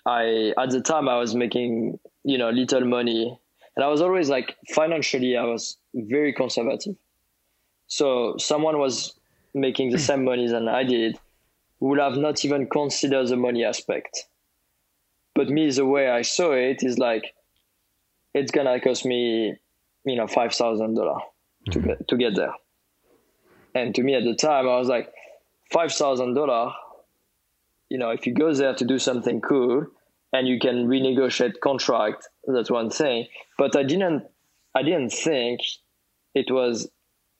[0.05, 3.39] I at the time I was making you know little money,
[3.77, 6.95] and I was always like financially I was very conservative.
[7.85, 9.13] So someone was
[9.53, 11.19] making the same money than I did
[11.79, 14.25] would have not even considered the money aspect.
[15.35, 17.35] But me, the way I saw it is like
[18.33, 19.55] it's gonna cost me,
[20.05, 21.19] you know, five thousand dollar
[21.69, 21.87] to mm-hmm.
[21.87, 22.53] get to get there.
[23.75, 25.13] And to me at the time, I was like,
[25.71, 26.73] five thousand dollar.
[27.89, 29.85] You know, if you go there to do something cool,
[30.33, 34.23] and you can renegotiate contract that's one thing but i didn't
[34.75, 35.59] i didn't think
[36.33, 36.89] it was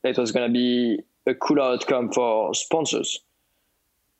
[0.03, 3.19] it was to be a cool outcome for sponsors.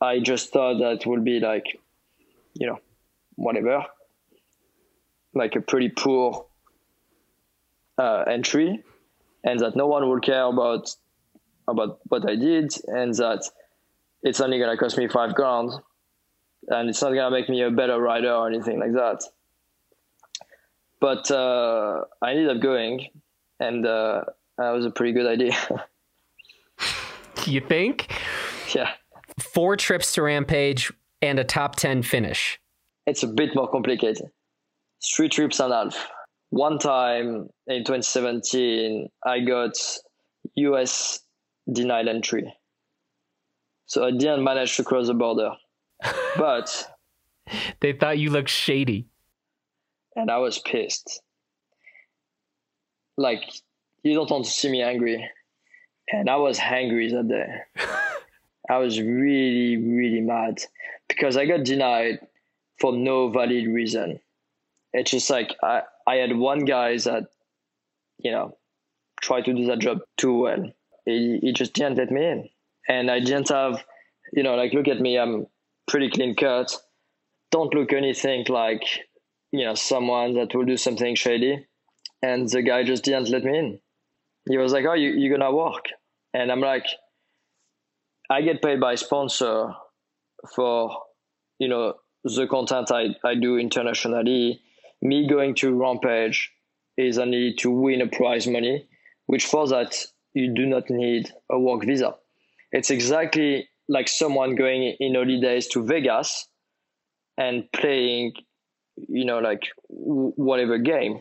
[0.02, 1.80] I just thought that would be like
[2.54, 2.80] you know
[3.36, 3.86] whatever.
[5.34, 6.48] Like a pretty poor
[7.98, 8.84] uh, entry
[9.44, 10.90] and that no one will care about
[11.68, 13.44] about what i did and that
[14.24, 15.72] it's only to cost me five grand
[16.70, 19.24] and it's not gonna make me a better rider or anything like that.
[21.00, 23.08] But uh, I ended up going,
[23.60, 24.24] and uh,
[24.58, 25.56] that was a pretty good idea.
[27.46, 28.12] you think?
[28.74, 28.92] Yeah.
[29.40, 32.60] Four trips to Rampage and a top ten finish.
[33.06, 34.30] It's a bit more complicated.
[35.16, 36.10] Three trips and a half.
[36.50, 39.72] One time in 2017, I got
[40.56, 41.20] US
[41.72, 42.54] denied entry.
[43.86, 45.52] So I didn't manage to cross the border
[46.38, 46.92] but
[47.80, 49.08] they thought you looked shady.
[50.18, 51.22] And I was pissed.
[53.18, 53.44] Like,
[54.04, 55.30] you don't want to see me angry.
[56.12, 57.62] And I was angry that day.
[58.70, 60.60] I was really, really mad
[61.08, 62.20] because I got denied
[62.80, 64.20] for no valid reason.
[64.92, 67.28] It's just like I, I had one guy that,
[68.18, 68.58] you know,
[69.22, 70.72] tried to do that job too well.
[71.06, 72.50] He, he just didn't let me in.
[72.90, 73.84] And I didn't have,
[74.34, 75.46] you know, like, look at me, I'm
[75.88, 76.76] pretty clean cut.
[77.52, 78.84] Don't look anything like
[79.52, 81.66] you know someone that will do something shady.
[82.22, 83.80] And the guy just didn't let me in.
[84.50, 85.86] He was like, "Oh, you you're gonna work,"
[86.34, 86.86] and I'm like,
[88.30, 89.74] "I get paid by sponsor
[90.56, 91.04] for
[91.60, 94.62] you know the content I I do internationally.
[95.02, 96.52] Me going to Rampage
[96.98, 98.88] is only to win a prize money,
[99.28, 99.96] which for that
[100.34, 102.16] you do not need a work visa.
[102.72, 106.48] It's exactly like someone going in holidays to Vegas
[107.38, 108.34] and playing,
[109.08, 111.20] you know, like whatever game.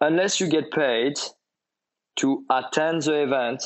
[0.00, 1.14] Unless you get paid
[2.16, 3.64] to attend the event,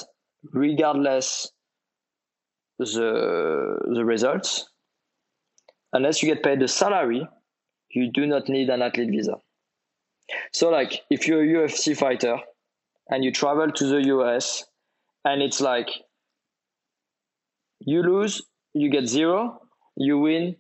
[0.53, 1.51] regardless
[2.79, 4.69] the the results,
[5.93, 7.27] unless you get paid the salary,
[7.91, 9.37] you do not need an athlete visa.
[10.53, 12.39] So, like, if you're a UFC fighter
[13.09, 14.65] and you travel to the US,
[15.25, 15.89] and it's like
[17.81, 18.43] you lose,
[18.75, 19.61] you get zero.
[19.97, 20.57] You win,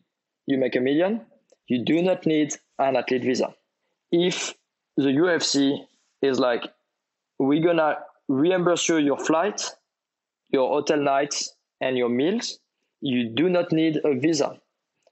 [0.47, 1.27] you make a million.
[1.69, 3.55] You do not need an athlete visa.
[4.13, 4.55] If
[4.97, 5.85] the UFC
[6.23, 6.63] is like,
[7.39, 7.99] we're gonna
[8.29, 9.63] reimburse you your flight,
[10.51, 12.59] your hotel nights, and your meals,
[13.01, 14.61] you do not need a visa.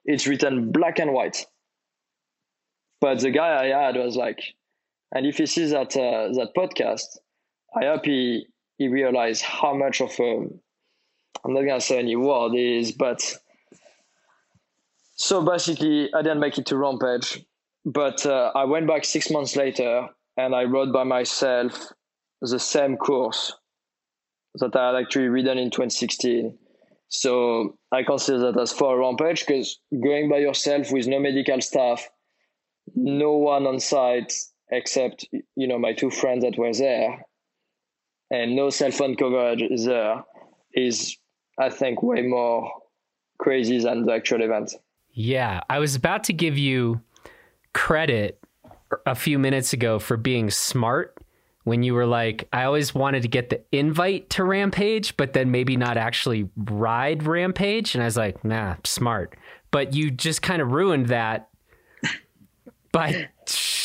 [0.05, 1.45] It's written black and white.
[3.01, 4.39] But the guy I had was like,
[5.13, 7.17] and if he sees that uh, that podcast,
[7.75, 10.47] I hope he he realized how much of a
[11.43, 13.21] I'm not gonna say any word is, but
[15.15, 17.43] so basically I didn't make it to Rampage,
[17.85, 21.91] but uh, I went back six months later and I wrote by myself
[22.41, 23.53] the same course
[24.55, 26.57] that I had actually written in 2016.
[27.07, 31.61] So I consider that as for a rampage because going by yourself with no medical
[31.61, 32.07] staff,
[32.95, 34.33] no one on site
[34.71, 37.25] except you know my two friends that were there,
[38.31, 40.23] and no cell phone coverage there,
[40.73, 41.17] is
[41.59, 42.69] I think way more
[43.37, 44.73] crazy than the actual event.
[45.15, 47.01] Yeah, I was about to give you
[47.73, 48.39] credit
[49.05, 51.17] a few minutes ago for being smart
[51.63, 55.49] when you were like, I always wanted to get the invite to Rampage, but then
[55.49, 57.95] maybe not actually ride Rampage.
[57.95, 59.35] And I was like, nah, smart.
[59.71, 61.49] But you just kind of ruined that
[62.91, 63.29] by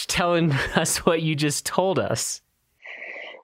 [0.08, 2.42] telling us what you just told us.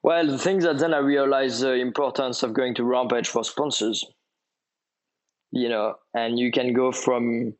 [0.03, 4.05] Well, the thing that then I realized the importance of going to Rampage for sponsors.
[5.51, 7.55] You know, and you can go from,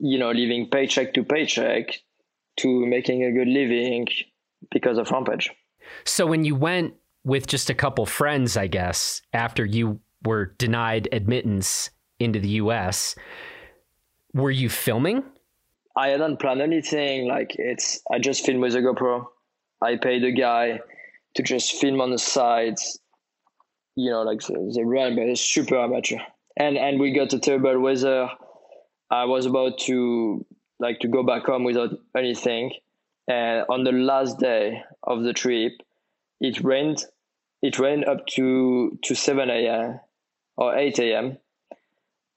[0.00, 2.00] you know, living paycheck to paycheck
[2.56, 4.06] to making a good living
[4.70, 5.50] because of Rampage.
[6.04, 11.08] So when you went with just a couple friends, I guess, after you were denied
[11.12, 13.14] admittance into the US,
[14.34, 15.22] were you filming?
[15.96, 17.28] I hadn't planned anything.
[17.28, 19.26] Like it's, I just filmed with a GoPro.
[19.82, 20.80] I paid a guy
[21.34, 22.98] to just film on the sides,
[23.96, 26.18] you know, like the, the run, but it's super amateur.
[26.56, 28.28] And and we got a terrible weather.
[29.10, 30.44] I was about to
[30.78, 32.72] like to go back home without anything.
[33.28, 35.72] And on the last day of the trip
[36.40, 37.04] it rained
[37.62, 40.00] it rained up to to 7 a.m
[40.56, 41.38] or 8 a.m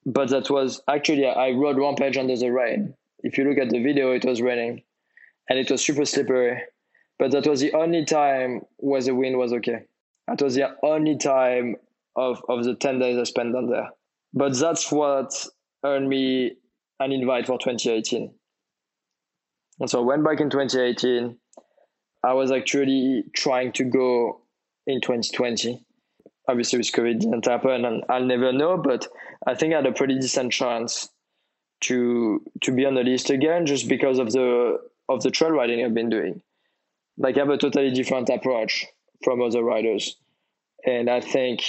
[0.06, 2.96] but that was actually i rode rampage under the rain.
[3.20, 4.84] If you look at the video it was raining.
[5.50, 6.62] And it was super slippery.
[7.20, 9.86] But that was the only time where the wind was okay.
[10.28, 11.76] That was the only time
[12.16, 13.90] of, of the 10 days i spent down there.
[14.34, 15.32] But that's what
[15.84, 16.58] earned me
[17.04, 18.34] an invite for 2018
[19.80, 21.38] and so I went back in 2018.
[22.24, 24.42] I was actually trying to go
[24.88, 25.86] in 2020.
[26.48, 28.78] Obviously, with COVID didn't happen, and I'll never know.
[28.78, 29.08] But
[29.48, 31.10] I think I had a pretty decent chance
[31.82, 35.84] to to be on the list again, just because of the of the trail riding
[35.84, 36.42] I've been doing.
[37.18, 38.86] Like I have a totally different approach
[39.24, 40.16] from other riders,
[40.86, 41.62] and I think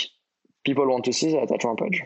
[0.64, 2.02] people want to see that at Rampage.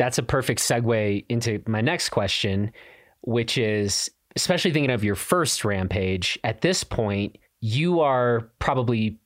[0.00, 2.72] That's a perfect segue into my next question,
[3.20, 9.18] which is especially thinking of your first rampage, at this point, you are probably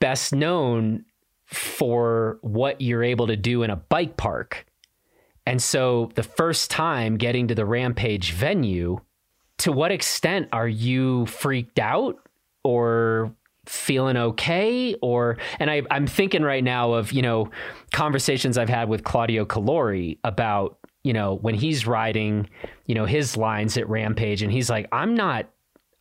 [0.00, 1.04] best known
[1.44, 4.66] for what you're able to do in a bike park.
[5.46, 8.98] And so the first time getting to the rampage venue,
[9.58, 12.16] to what extent are you freaked out
[12.64, 13.32] or
[13.66, 17.50] feeling okay or and I, i'm thinking right now of you know
[17.92, 22.50] conversations i've had with Claudio Caluori about you know, when he's riding,
[22.86, 25.48] you know, his lines at Rampage and he's like, I'm not,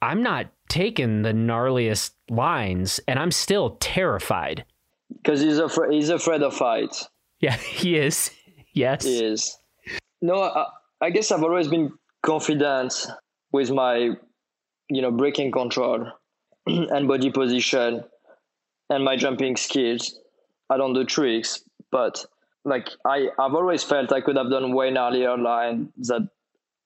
[0.01, 4.65] I'm not taking the gnarliest lines and I'm still terrified.
[5.13, 7.08] Because he's afraid, he's afraid of heights.
[7.39, 8.32] Yeah, he is.
[8.73, 9.04] Yes.
[9.04, 9.56] He is.
[10.23, 10.65] No, I,
[11.01, 11.91] I guess I've always been
[12.23, 13.06] confident
[13.51, 14.10] with my,
[14.89, 16.08] you know, braking control
[16.67, 18.04] and body position
[18.89, 20.19] and my jumping skills.
[20.69, 22.25] I don't do tricks, but
[22.63, 26.28] like I, I've always felt I could have done way gnarlier line that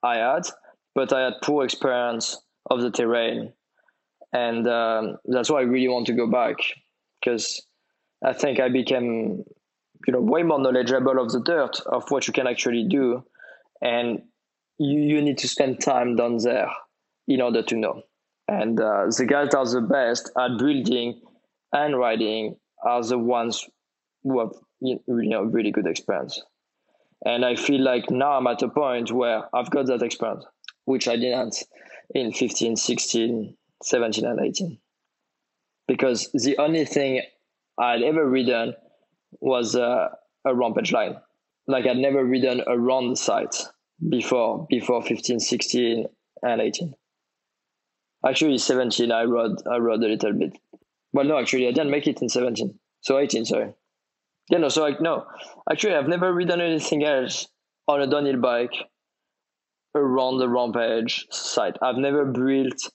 [0.04, 0.48] I had,
[0.96, 2.38] but I had poor experience
[2.70, 3.54] of the terrain,
[4.34, 6.58] and um, that's why I really want to go back
[7.20, 7.66] because
[8.24, 9.44] I think I became,
[10.08, 13.24] you know, way more knowledgeable of the dirt of what you can actually do,
[13.82, 14.22] and
[14.78, 16.70] you you need to spend time down there
[17.28, 18.04] in order to know.
[18.50, 21.22] And uh, the guys that are the best at building
[21.72, 23.64] and riding are the ones
[24.24, 26.42] who have you know really good experience.
[27.26, 30.46] And i feel like now i'm at a point where i've got that experience
[30.86, 31.64] which i didn't
[32.16, 34.78] in 15 16 17 and 18
[35.86, 37.22] because the only thing
[37.78, 38.74] i'd ever ridden
[39.42, 40.10] was a
[40.46, 41.18] rampage line.
[41.68, 43.68] Like i'd never ridden around the site
[44.08, 46.06] before before 15 16
[46.42, 46.94] and 18
[48.28, 50.58] actually 17 i rode i rode a little bit
[51.14, 53.74] well no actually i didn't make it in 17 so 18 sorry
[54.50, 55.26] yeah, no, so like no,
[55.72, 57.48] actually, I've never ridden anything else
[57.88, 58.74] on a downhill bike
[59.94, 61.78] around the rampage site.
[61.82, 62.92] I've never built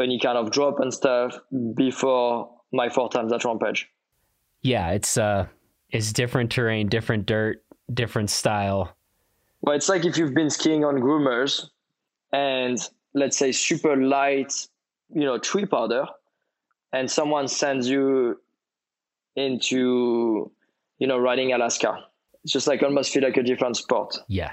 [0.00, 1.36] any kind of drop and stuff
[1.74, 3.88] before my four times at rampage.
[4.62, 5.48] Yeah, it's uh,
[5.90, 7.64] it's different terrain, different dirt.
[7.92, 8.94] different style?
[9.62, 11.64] Well, it's like if you've been skiing on groomers
[12.32, 12.78] and
[13.14, 14.52] let's say super light,
[15.10, 16.06] you know, tree powder,
[16.92, 18.40] and someone sends you
[19.36, 20.50] into,
[20.98, 22.04] you know, riding Alaska.
[22.44, 24.18] It's just like almost feel like a different sport.
[24.28, 24.52] Yeah.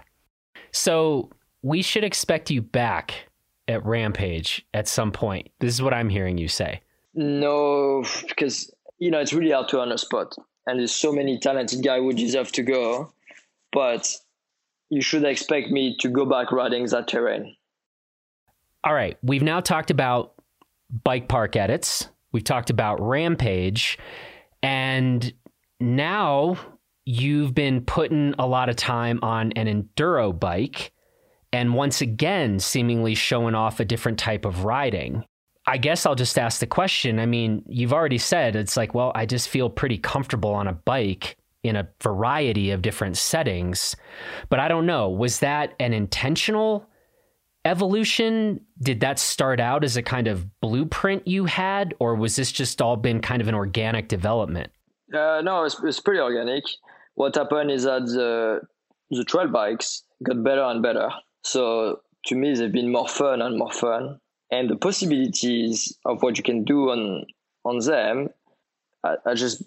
[0.72, 1.30] So
[1.62, 3.28] we should expect you back
[3.68, 5.50] at Rampage at some point.
[5.60, 6.82] This is what I'm hearing you say.
[7.14, 10.36] No, because you know it's really hard to earn a spot,
[10.68, 13.14] and there's so many talented guys who deserve to go,
[13.72, 14.14] but
[14.90, 17.56] you should expect me to go back riding that terrain.
[18.86, 20.34] All right, we've now talked about
[21.04, 22.08] bike park edits.
[22.32, 23.98] We've talked about Rampage,
[24.62, 25.34] and
[25.80, 26.58] now
[27.06, 30.92] you've been putting a lot of time on an enduro bike
[31.52, 35.24] and once again seemingly showing off a different type of riding.
[35.66, 37.20] I guess I'll just ask the question.
[37.20, 40.74] I mean, you've already said it's like, well, I just feel pretty comfortable on a
[40.74, 43.96] bike in a variety of different settings.
[44.50, 46.88] But I don't know, was that an intentional
[47.66, 48.62] evolution?
[48.82, 52.82] Did that start out as a kind of blueprint you had, or was this just
[52.82, 54.72] all been kind of an organic development?
[55.14, 56.64] Uh, no, it's, it's pretty organic.
[57.16, 58.62] What happened is that the,
[59.10, 61.10] the trail bikes got better and better.
[61.44, 64.20] So to me, they've been more fun and more fun
[64.52, 67.26] and the possibilities of what you can do on
[67.64, 68.30] on them
[69.04, 69.64] are, are just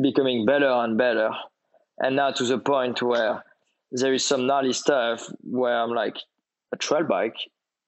[0.00, 1.30] becoming better and better
[1.98, 3.42] and now to the point where
[3.92, 6.16] there is some gnarly stuff where i'm like
[6.72, 7.36] a trail bike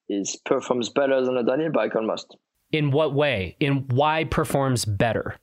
[0.09, 2.37] is performs better than a downhill bike almost.
[2.73, 3.57] In what way?
[3.61, 5.37] In why performs better?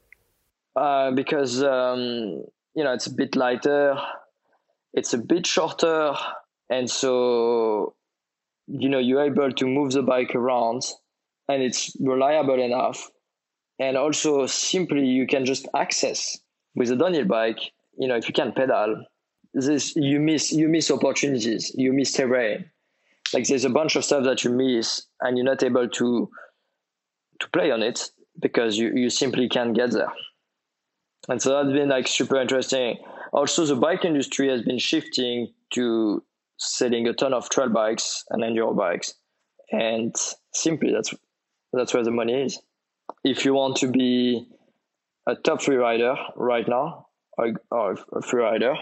[0.76, 2.44] Uh, because um,
[2.76, 3.98] you know it's a bit lighter
[4.98, 6.14] it's a bit shorter
[6.70, 7.94] and so
[8.68, 10.82] you know you're able to move the bike around
[11.48, 13.10] and it's reliable enough.
[13.80, 16.40] And also simply you can just access
[16.76, 17.60] with a downhill bike
[17.98, 19.04] you know if you can pedal
[19.54, 22.70] this you miss you miss opportunities you miss terrain
[23.34, 26.30] like there's a bunch of stuff that you miss and you're not able to
[27.40, 28.10] to play on it
[28.40, 30.12] because you, you simply can't get there
[31.30, 32.98] and so that's been like super interesting
[33.34, 36.24] also the bike industry has been shifting to
[36.58, 39.14] selling a ton of trail bikes and enduro bikes,
[39.72, 40.16] and
[40.54, 41.14] simply that's
[41.74, 42.60] that's where the money is.
[43.24, 44.48] If you want to be
[45.28, 47.08] a top free rider right now,
[47.38, 48.76] or, or a free rider,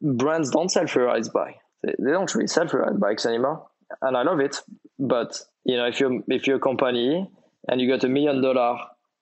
[0.00, 1.56] brands don't sell free rides bike.
[1.82, 3.66] They, they don't really sell free ride bikes anymore,
[4.00, 4.56] and I love it.
[4.98, 7.28] But you know, if you're if you're a company
[7.68, 8.78] and you got a million dollar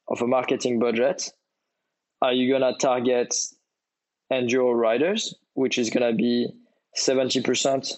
[0.08, 1.32] of a marketing budget,
[2.22, 3.34] are you gonna target
[4.32, 6.48] enduro riders, which is gonna be
[6.96, 7.92] 70%.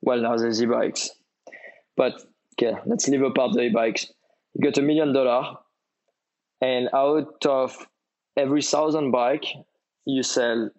[0.00, 1.10] Well, now there's e-bikes.
[1.96, 2.14] But
[2.54, 4.12] okay, let's leave apart the e-bikes.
[4.54, 5.56] You got a million dollar,
[6.60, 7.86] and out of
[8.36, 9.44] every thousand bike,
[10.04, 10.70] you sell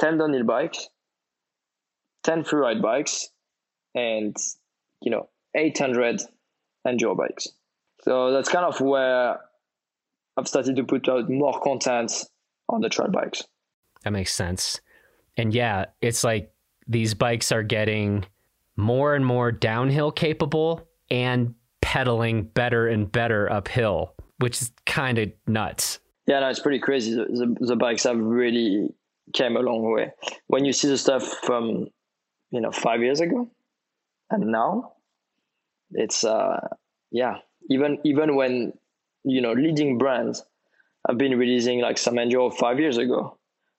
[0.00, 0.88] 10 downhill bikes,
[2.24, 3.30] 10 freeride bikes,
[3.94, 4.36] and
[5.00, 6.22] you know 800
[6.86, 7.48] enduro bikes.
[8.02, 9.38] So that's kind of where
[10.36, 12.12] I've started to put out more content
[12.68, 13.44] on the trail bikes.
[14.02, 14.80] That makes sense
[15.36, 16.52] and yeah, it's like
[16.86, 18.24] these bikes are getting
[18.76, 25.32] more and more downhill capable and pedaling better and better uphill, which is kind of
[25.46, 26.00] nuts.
[26.26, 27.14] Yeah, no, it's pretty crazy.
[27.14, 28.88] The, the, the, bikes have really
[29.32, 30.12] came a long way.
[30.46, 31.88] When you see the stuff from,
[32.50, 33.50] you know, five years ago
[34.32, 34.94] and now,
[35.92, 36.58] it's, uh,
[37.10, 37.36] yeah,
[37.70, 38.72] even, even when,
[39.24, 40.42] you know, leading brands
[41.06, 43.38] have been releasing like some enduro five years ago,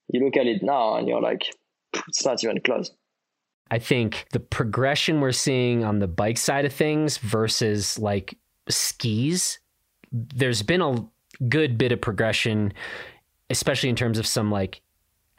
[0.09, 1.43] you look at it now and you're like,
[2.07, 2.91] it's not even close.
[3.71, 8.37] I think the progression we're seeing on the bike side of things versus like
[8.69, 9.59] skis,
[10.11, 11.05] there's been a
[11.49, 12.73] good bit of progression,
[13.49, 14.81] especially in terms of some like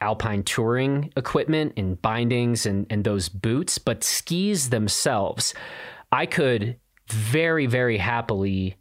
[0.01, 3.77] alpine touring equipment and bindings and, and those boots.
[3.77, 5.53] But skis themselves,
[6.11, 6.77] I could
[7.09, 8.75] very, very happily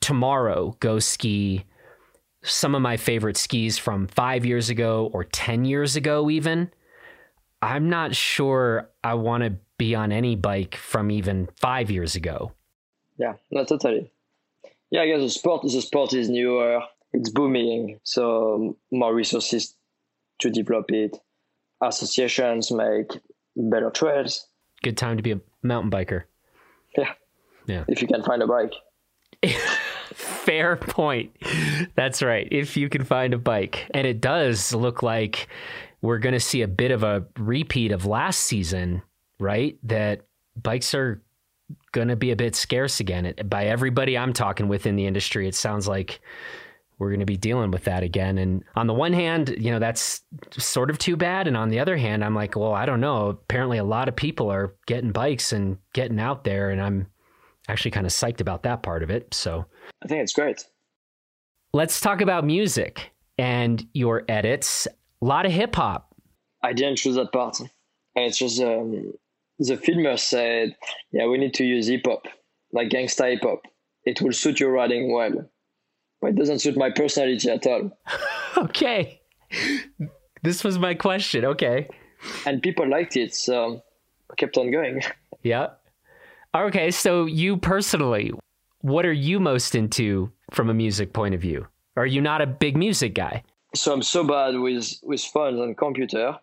[0.00, 1.64] tomorrow go ski
[2.42, 6.70] some of my favorite skis from five years ago or 10 years ago, even.
[7.62, 12.52] I'm not sure I want to be on any bike from even five years ago.
[13.18, 14.12] Yeah, no, totally.
[14.90, 16.82] Yeah, I guess the sport, the sport is newer,
[17.14, 19.74] it's booming, so more resources
[20.40, 21.16] to develop it.
[21.82, 23.10] Associations make
[23.56, 24.46] better trails.
[24.82, 26.24] Good time to be a mountain biker.
[26.96, 27.12] Yeah.
[27.66, 27.84] Yeah.
[27.88, 28.74] If you can find a bike.
[30.14, 31.36] Fair point.
[31.94, 32.46] That's right.
[32.50, 33.90] If you can find a bike.
[33.92, 35.48] And it does look like
[36.02, 39.02] we're going to see a bit of a repeat of last season,
[39.40, 39.78] right?
[39.82, 40.26] That
[40.62, 41.22] bikes are
[41.92, 43.26] going to be a bit scarce again.
[43.26, 46.20] It, by everybody I'm talking with in the industry, it sounds like
[46.98, 48.38] we're going to be dealing with that again.
[48.38, 50.22] And on the one hand, you know, that's
[50.56, 51.46] sort of too bad.
[51.48, 53.28] And on the other hand, I'm like, well, I don't know.
[53.28, 56.70] Apparently, a lot of people are getting bikes and getting out there.
[56.70, 57.06] And I'm
[57.68, 59.34] actually kind of psyched about that part of it.
[59.34, 59.64] So
[60.02, 60.64] I think it's great.
[61.72, 64.86] Let's talk about music and your edits.
[65.20, 66.14] A lot of hip hop.
[66.62, 67.58] I didn't choose that part.
[67.60, 67.70] And
[68.26, 69.12] it's just um,
[69.58, 70.76] the filmer said,
[71.10, 72.28] yeah, we need to use hip hop,
[72.72, 73.62] like gangsta hip hop.
[74.04, 75.50] It will suit your riding well
[76.26, 77.90] it doesn't suit my personality at all.
[78.56, 79.20] okay.
[80.42, 81.44] This was my question.
[81.44, 81.88] Okay.
[82.46, 83.82] And people liked it, so
[84.30, 85.02] I kept on going.
[85.42, 85.72] Yeah.
[86.54, 88.32] Okay, so you personally,
[88.80, 91.66] what are you most into from a music point of view?
[91.98, 93.42] Are you not a big music guy?
[93.74, 96.38] So I'm so bad with with phones and computer.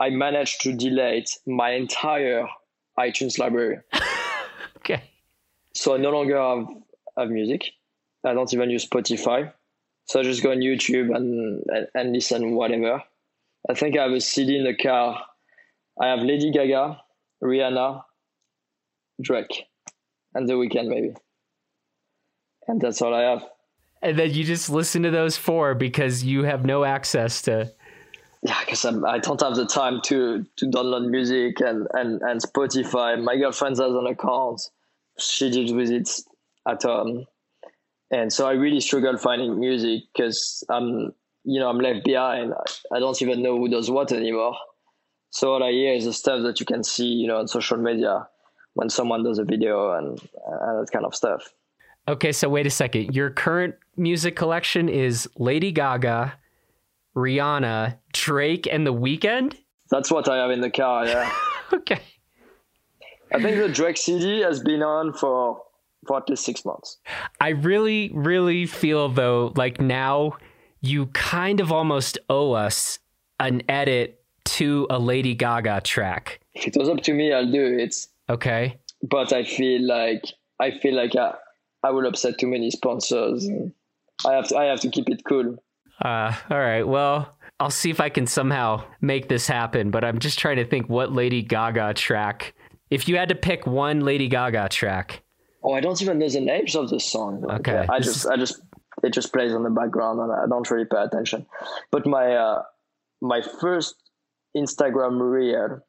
[0.00, 2.46] I managed to delete my entire
[2.98, 3.80] iTunes library.
[4.78, 5.02] okay.
[5.74, 6.66] So I no longer have,
[7.18, 7.72] have music.
[8.24, 9.52] I don't even use Spotify.
[10.06, 13.02] So I just go on YouTube and, and, and listen whatever.
[13.68, 15.22] I think I have a CD in the car.
[16.00, 17.00] I have Lady Gaga,
[17.42, 18.02] Rihanna,
[19.20, 19.66] Drake,
[20.34, 21.14] and The Weeknd maybe.
[22.66, 23.44] And that's all I have.
[24.02, 27.72] And then you just listen to those four because you have no access to.
[28.42, 33.22] Yeah, because I don't have the time to to download music and, and, and Spotify.
[33.22, 34.60] My girlfriend has an account.
[35.18, 36.10] She deals with it
[36.68, 37.26] at home
[38.12, 41.12] and so I really struggle finding music because I'm
[41.44, 42.52] you know I'm left behind.
[42.92, 44.54] I don't even know who does what anymore.
[45.30, 47.78] So all I hear is the stuff that you can see you know on social
[47.78, 48.28] media
[48.74, 50.08] when someone does a video and,
[50.46, 51.52] and that kind of stuff.
[52.08, 53.14] Okay, so wait a second.
[53.14, 56.34] Your current music collection is Lady Gaga,
[57.14, 59.54] Rihanna, Drake, and The Weeknd.
[59.90, 61.06] That's what I have in the car.
[61.06, 61.32] Yeah.
[61.72, 62.00] okay.
[63.32, 65.62] I think the Drake CD has been on for
[66.06, 66.98] for at least six months.
[67.40, 70.36] I really, really feel though, like now
[70.80, 72.98] you kind of almost owe us
[73.38, 76.40] an edit to a Lady Gaga track.
[76.54, 78.06] If it was up to me, I'll do it.
[78.28, 78.78] Okay.
[79.02, 80.24] But I feel like
[80.60, 81.34] I feel like I,
[81.82, 83.48] I will upset too many sponsors.
[84.26, 85.56] I have to, I have to keep it cool.
[86.00, 86.86] Uh, all right.
[86.86, 89.90] Well, I'll see if I can somehow make this happen.
[89.90, 92.54] But I'm just trying to think what Lady Gaga track.
[92.90, 95.22] If you had to pick one Lady Gaga track,
[95.64, 97.44] Oh, I don't even know the names of the song.
[97.48, 97.86] Okay.
[97.88, 98.60] I just, I just,
[99.02, 101.46] it just plays on the background, and I don't really pay attention.
[101.90, 102.62] But my, uh,
[103.20, 103.94] my first
[104.56, 105.80] Instagram reel,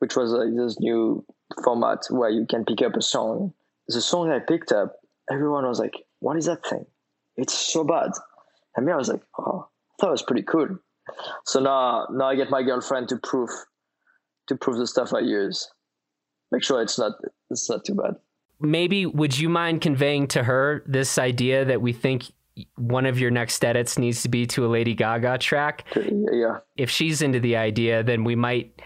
[0.00, 1.24] which was like this new
[1.64, 3.54] format where you can pick up a song.
[3.88, 4.96] The song I picked up,
[5.30, 6.84] everyone was like, "What is that thing?
[7.36, 8.10] It's so bad."
[8.76, 10.78] And me, I was like, "Oh, I thought it was pretty cool."
[11.44, 13.50] So now, now I get my girlfriend to prove,
[14.48, 15.70] to prove the stuff I use.
[16.50, 17.12] Make sure it's not,
[17.48, 18.16] it's not too bad
[18.60, 22.24] maybe would you mind conveying to her this idea that we think
[22.76, 25.84] one of your next edits needs to be to a Lady Gaga track?
[25.94, 26.58] Yeah.
[26.76, 28.80] If she's into the idea, then we might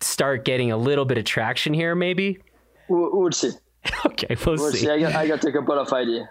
[0.00, 2.38] start getting a little bit of traction here, maybe.
[2.88, 3.50] We'll, see.
[4.06, 4.78] okay, we'll, we'll see.
[4.78, 4.90] see.
[4.90, 6.26] I got, I got to couple of ideas.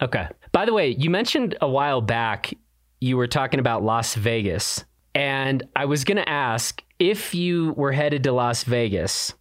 [0.00, 0.28] Okay.
[0.52, 2.52] By the way, you mentioned a while back
[3.00, 4.84] you were talking about Las Vegas,
[5.14, 9.34] and I was going to ask if you were headed to Las Vegas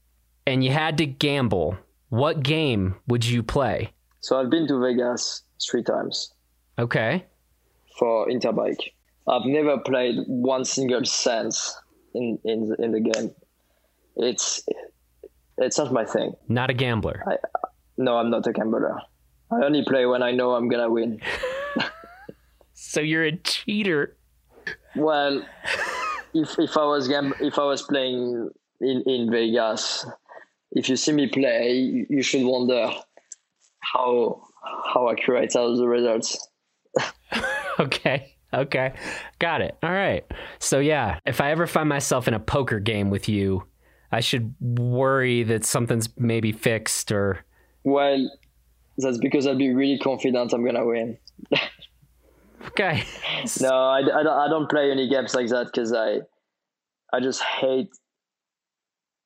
[0.46, 1.78] and you had to gamble
[2.14, 3.92] what game would you play?
[4.20, 6.32] So I've been to Vegas three times.
[6.78, 7.26] Okay.
[7.98, 8.94] For Interbike.
[9.28, 11.56] I've never played one single cent
[12.14, 13.32] in in the, in the game.
[14.16, 14.64] It's
[15.58, 16.34] it's not my thing.
[16.48, 17.24] Not a gambler.
[17.26, 17.38] I,
[17.98, 18.96] no, I'm not a gambler.
[19.50, 21.20] I only play when I know I'm gonna win.
[22.74, 24.18] so you're a cheater.
[24.96, 25.42] Well,
[26.36, 28.52] if if I was gam- if I was playing
[28.82, 30.06] in in Vegas,
[30.74, 32.92] if you see me play, you should wonder
[33.80, 34.42] how
[34.94, 36.48] how accurate are the results.
[37.80, 38.36] okay.
[38.54, 38.94] Okay.
[39.40, 39.78] Got it.
[39.82, 40.26] All right.
[40.60, 43.64] So yeah, if I ever find myself in a poker game with you,
[44.12, 47.44] I should worry that something's maybe fixed or
[47.84, 48.30] Well,
[48.98, 51.18] that's because I'll be really confident I'm going to win.
[52.68, 53.04] okay.
[53.60, 56.20] no, I, I, I don't play any games like that cuz I
[57.12, 57.90] I just hate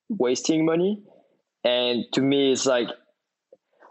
[0.10, 1.04] wasting money
[1.68, 2.88] and to me it's like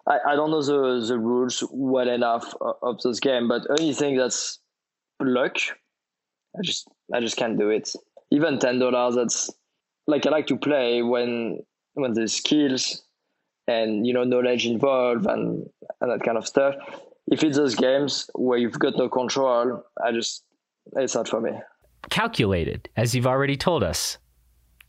[0.08, 4.60] I, I don't know the, the rules well enough of this game but anything that's
[5.20, 5.56] luck
[6.56, 7.90] i just i just can't do it.
[8.30, 9.50] Even ten dollars that's
[10.06, 11.60] like i like to play when
[11.94, 13.02] when there's skills
[13.68, 15.66] and you know knowledge involved and
[16.00, 16.74] and that kind of stuff.
[17.28, 20.44] If it's those games where you've got no control i just
[20.96, 21.52] it's not for me.
[22.10, 24.18] Calculated as you've already told us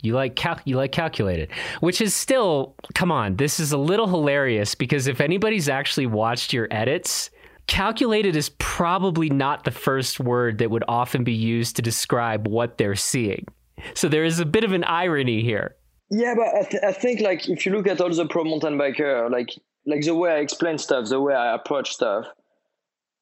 [0.01, 3.35] you like cal- you like calculated, which is still come on.
[3.35, 7.29] This is a little hilarious because if anybody's actually watched your edits,
[7.67, 12.77] calculated is probably not the first word that would often be used to describe what
[12.77, 13.45] they're seeing.
[13.93, 15.75] So there is a bit of an irony here.
[16.09, 18.77] Yeah, but I, th- I think like if you look at all the pro mountain
[18.77, 19.49] biker, like
[19.85, 22.25] like the way I explain stuff, the way I approach stuff,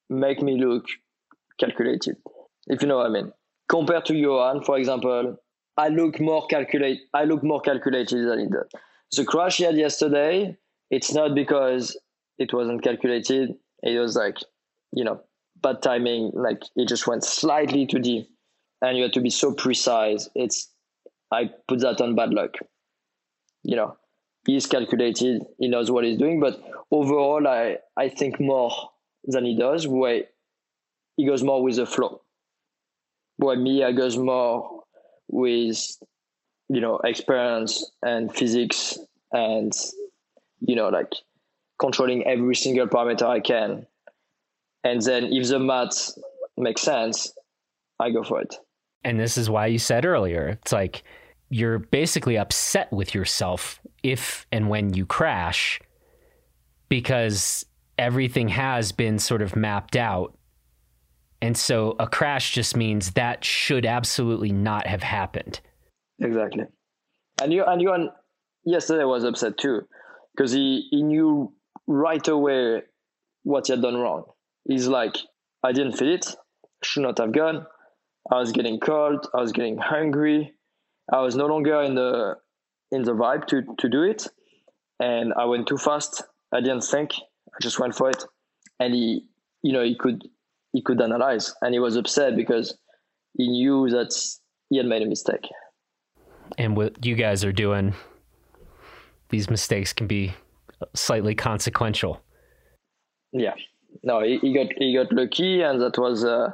[0.10, 0.86] make me look
[1.60, 2.18] calculated.
[2.68, 3.32] If you know what I mean.
[3.68, 5.38] Compared to Yoann, for example,
[5.78, 7.02] I look more calculate.
[7.14, 8.70] I look more calculated than he does.
[9.16, 10.58] The crash he had yesterday,
[10.90, 11.98] it's not because
[12.38, 13.56] it wasn't calculated.
[13.84, 14.38] It was like,
[14.92, 15.22] you know,
[15.62, 16.32] bad timing.
[16.34, 18.30] Like it just went slightly too deep,
[18.82, 20.30] and you had to be so precise.
[20.36, 20.70] It's
[21.32, 22.56] I put that on bad luck.
[23.64, 23.98] You know,
[24.46, 25.44] he's calculated.
[25.60, 26.40] He knows what he's doing.
[26.40, 26.62] But
[26.92, 28.72] overall, I I think more
[29.26, 29.88] than he does.
[29.88, 30.24] Where
[31.18, 32.22] he goes more with the flow.
[33.38, 34.85] Where me, I goes more
[35.30, 35.98] with
[36.70, 38.98] you know experience and physics
[39.32, 39.74] and
[40.62, 41.14] you know like
[41.80, 43.86] controlling every single parameter I can.
[44.84, 46.12] And then if the math
[46.58, 47.34] makes sense,
[48.00, 48.56] I go for it.
[49.04, 51.04] And this is why you said earlier, it's like
[51.50, 55.80] you're basically upset with yourself if and when you crash
[56.90, 57.66] because
[57.98, 60.35] everything has been sort of mapped out.
[61.42, 65.60] And so a crash just means that should absolutely not have happened.
[66.20, 66.66] Exactly.
[67.42, 68.08] And you and Yoann
[68.66, 69.82] yesterday was upset too
[70.36, 71.54] because he, he knew
[71.88, 72.84] right away
[73.44, 74.24] what he had done wrong.
[74.68, 75.18] He's like,
[75.64, 76.26] I didn't feel it,
[76.84, 77.66] should not have gone.
[78.32, 80.54] I was getting cold, I was getting hungry,
[81.12, 82.36] I was no longer in the
[82.92, 84.28] in the vibe to, to do it.
[85.00, 86.24] And I went too fast.
[86.54, 87.12] I didn't think.
[87.14, 88.24] I just went for it.
[88.80, 89.28] And he
[89.66, 90.24] you know, he could
[90.76, 92.78] he could analyze and he was upset because
[93.34, 94.14] he knew that
[94.70, 95.48] he had made a mistake.
[96.58, 97.94] And what you guys are doing,
[99.30, 100.34] these mistakes can be
[100.94, 102.22] slightly consequential.
[103.32, 103.54] Yeah,
[104.04, 106.54] no, he, he got he got lucky, and that was a,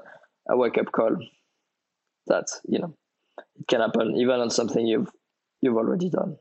[0.50, 1.18] a wake up call.
[2.28, 2.96] That you know,
[3.60, 5.10] it can happen even on something you've
[5.62, 6.38] you've already done.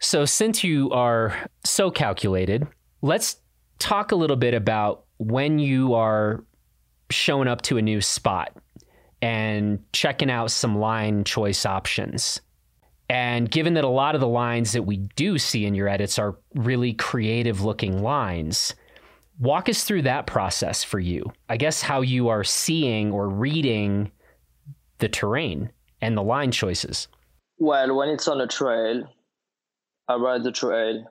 [0.00, 2.66] So, since you are so calculated,
[3.00, 3.36] let's
[3.78, 6.44] talk a little bit about when you are
[7.14, 8.56] showing up to a new spot
[9.20, 12.40] and checking out some line choice options.
[13.08, 16.18] And given that a lot of the lines that we do see in your edits
[16.18, 18.74] are really creative looking lines,
[19.38, 21.30] walk us through that process for you.
[21.48, 24.10] I guess how you are seeing or reading
[24.98, 27.08] the terrain and the line choices.
[27.58, 29.04] Well, when it's on a trail,
[30.08, 31.04] I ride the trail.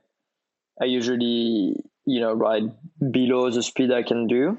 [0.82, 1.76] I usually,
[2.06, 2.64] you know, ride
[3.12, 4.58] below the speed I can do.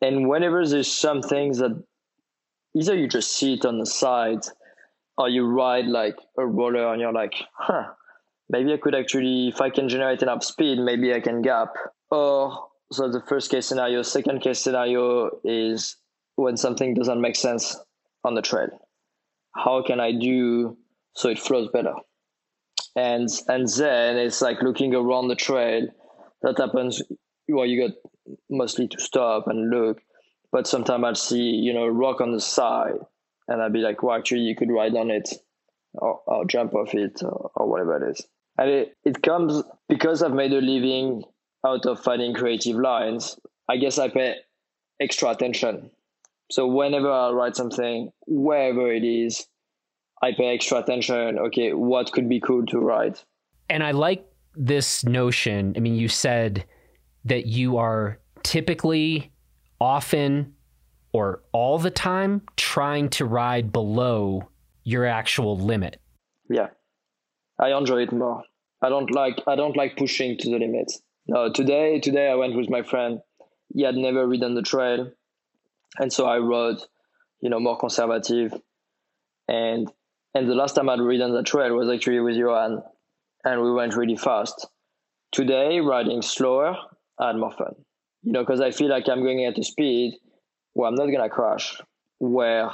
[0.00, 1.82] And whenever there's some things that
[2.74, 4.44] either you just see it on the side
[5.16, 7.88] or you ride like a roller and you're like, huh,
[8.48, 11.74] maybe I could actually, if I can generate enough speed, maybe I can gap.
[12.10, 14.02] Or so the first case scenario.
[14.02, 15.96] Second case scenario is
[16.36, 17.76] when something doesn't make sense
[18.24, 18.68] on the trail.
[19.54, 20.76] How can I do
[21.14, 21.94] so it flows better?
[22.94, 25.88] And and then it's like looking around the trail.
[26.42, 27.02] That happens
[27.48, 27.96] where you got
[28.50, 30.00] mostly to stop and look.
[30.50, 32.98] But sometimes I'll see, you know, rock on the side
[33.48, 35.30] and I'd be like, well, actually, you could ride on it
[35.94, 38.26] or, or jump off it or, or, whatever it is.
[38.58, 41.24] And it, it comes because I've made a living
[41.66, 43.38] out of finding creative lines.
[43.68, 44.36] I guess I pay
[45.00, 45.90] extra attention.
[46.50, 49.46] So whenever I write something, wherever it is,
[50.22, 51.38] I pay extra attention.
[51.38, 53.24] Okay, what could be cool to write?
[53.68, 54.24] And I like
[54.56, 55.74] this notion.
[55.76, 56.64] I mean, you said
[57.24, 59.32] that you are typically,
[59.80, 60.54] often,
[61.12, 64.48] or all the time trying to ride below
[64.84, 66.00] your actual limit.
[66.48, 66.68] Yeah.
[67.58, 68.42] I enjoy it more.
[68.80, 70.92] I don't like I don't like pushing to the limit.
[71.26, 73.20] No, today today I went with my friend.
[73.74, 75.10] He had never ridden the trail.
[75.98, 76.78] And so I rode,
[77.40, 78.54] you know, more conservative.
[79.48, 79.90] And
[80.34, 82.82] and the last time I'd ridden the trail was actually with Yoann
[83.44, 84.66] and we went really fast.
[85.32, 86.76] Today, riding slower,
[87.20, 87.74] had more fun.
[88.22, 90.14] You know, because I feel like I'm going at a speed
[90.74, 91.80] where I'm not gonna crash,
[92.18, 92.70] where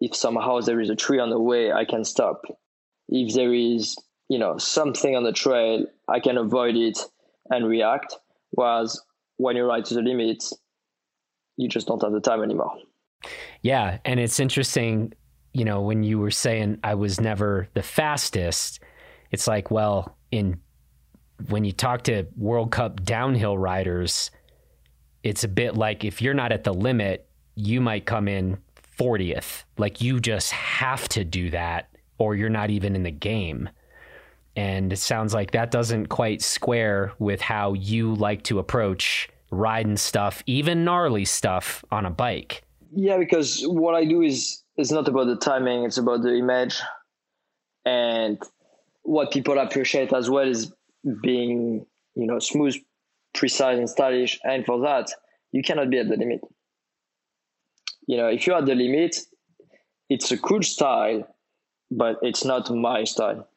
[0.00, 2.42] if somehow there is a tree on the way, I can stop.
[3.08, 3.96] If there is,
[4.28, 6.98] you know, something on the trail, I can avoid it
[7.50, 8.16] and react.
[8.50, 9.00] Whereas
[9.36, 10.44] when you ride to the limit,
[11.56, 12.72] you just don't have the time anymore.
[13.62, 15.12] Yeah, and it's interesting,
[15.52, 18.80] you know, when you were saying I was never the fastest,
[19.30, 20.60] it's like, well, in
[21.48, 24.30] when you talk to World Cup downhill riders,
[25.22, 28.58] it's a bit like if you're not at the limit, you might come in
[28.98, 29.64] 40th.
[29.78, 33.68] Like you just have to do that or you're not even in the game.
[34.56, 39.96] And it sounds like that doesn't quite square with how you like to approach riding
[39.96, 42.62] stuff, even gnarly stuff on a bike?
[42.92, 46.80] Yeah, because what I do is it's not about the timing; it's about the image,
[47.84, 48.40] and
[49.02, 50.72] what people appreciate as well is
[51.22, 52.76] being, you know, smooth,
[53.34, 54.38] precise, and stylish.
[54.44, 55.10] And for that,
[55.52, 56.40] you cannot be at the limit.
[58.06, 59.16] You know, if you're at the limit,
[60.08, 61.26] it's a cool style,
[61.90, 63.48] but it's not my style.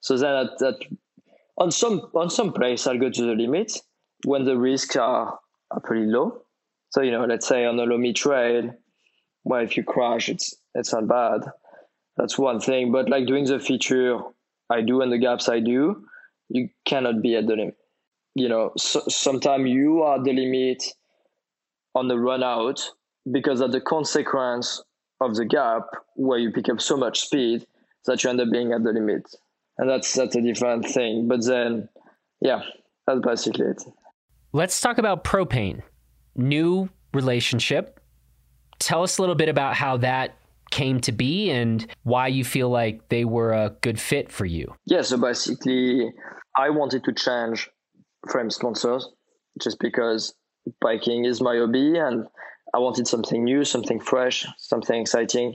[0.00, 0.76] So then at, that
[1.56, 3.72] on some on some place I'll go to the limit
[4.24, 5.38] when the risks are,
[5.70, 6.42] are pretty low.
[6.90, 8.74] So you know, let's say on a loamy trail,
[9.44, 11.42] well if you crash it's it's not bad.
[12.16, 12.92] That's one thing.
[12.92, 14.18] But like doing the feature
[14.70, 16.04] I do and the gaps I do,
[16.48, 17.76] you cannot be at the limit.
[18.34, 20.84] You know, so, sometimes you are the limit
[21.94, 22.80] on the run out
[23.30, 24.82] because of the consequence
[25.20, 25.82] of the gap
[26.16, 27.66] where you pick up so much speed
[28.06, 29.34] that you end up being at the limit.
[29.78, 31.28] And that's that's a different thing.
[31.28, 31.88] But then
[32.40, 32.62] yeah,
[33.06, 33.82] that's basically it.
[34.52, 35.82] Let's talk about Propain.
[36.36, 38.00] New relationship.
[38.78, 40.36] Tell us a little bit about how that
[40.70, 44.74] came to be and why you feel like they were a good fit for you.
[44.86, 46.12] Yeah, so basically
[46.56, 47.70] I wanted to change
[48.28, 49.08] frame sponsors
[49.60, 50.34] just because
[50.80, 52.26] biking is my hobby and
[52.74, 55.54] I wanted something new, something fresh, something exciting.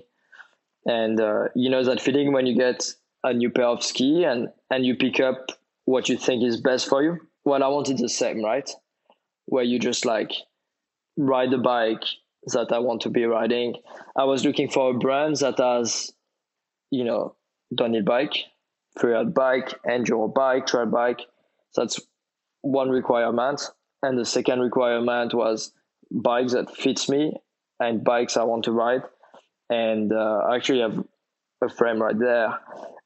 [0.86, 2.90] And uh, you know that feeling when you get
[3.24, 5.48] a new pair of ski and and you pick up
[5.86, 7.18] what you think is best for you.
[7.44, 8.70] Well, I wanted the same, right?
[9.46, 10.32] Where you just like
[11.18, 12.04] ride the bike
[12.48, 13.76] that I want to be riding.
[14.18, 16.12] I was looking for a brand that has,
[16.92, 17.36] you know,
[17.76, 18.34] downhill bike,
[18.98, 21.22] freeride bike, enduro bike, trail bike.
[21.76, 22.00] That's
[22.62, 23.62] one requirement.
[24.02, 25.72] And the second requirement was
[26.12, 27.34] bikes that fits me
[27.80, 29.04] and bikes I want to ride.
[29.70, 31.04] And uh, I actually have
[31.62, 32.60] a frame right there.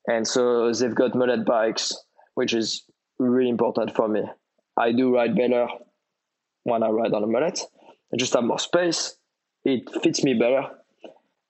[0.07, 1.93] And so they've got mullet bikes,
[2.35, 2.83] which is
[3.19, 4.23] really important for me.
[4.77, 5.67] I do ride better
[6.63, 7.59] when I ride on a mullet.
[8.13, 9.15] I just have more space.
[9.65, 10.67] It fits me better.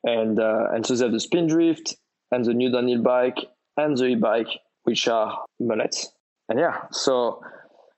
[0.04, 1.96] And uh, and so they have the Spindrift
[2.32, 3.38] and the new downhill bike
[3.78, 4.50] and the e-bike,
[4.84, 6.12] which are mullets.
[6.50, 7.42] And yeah, so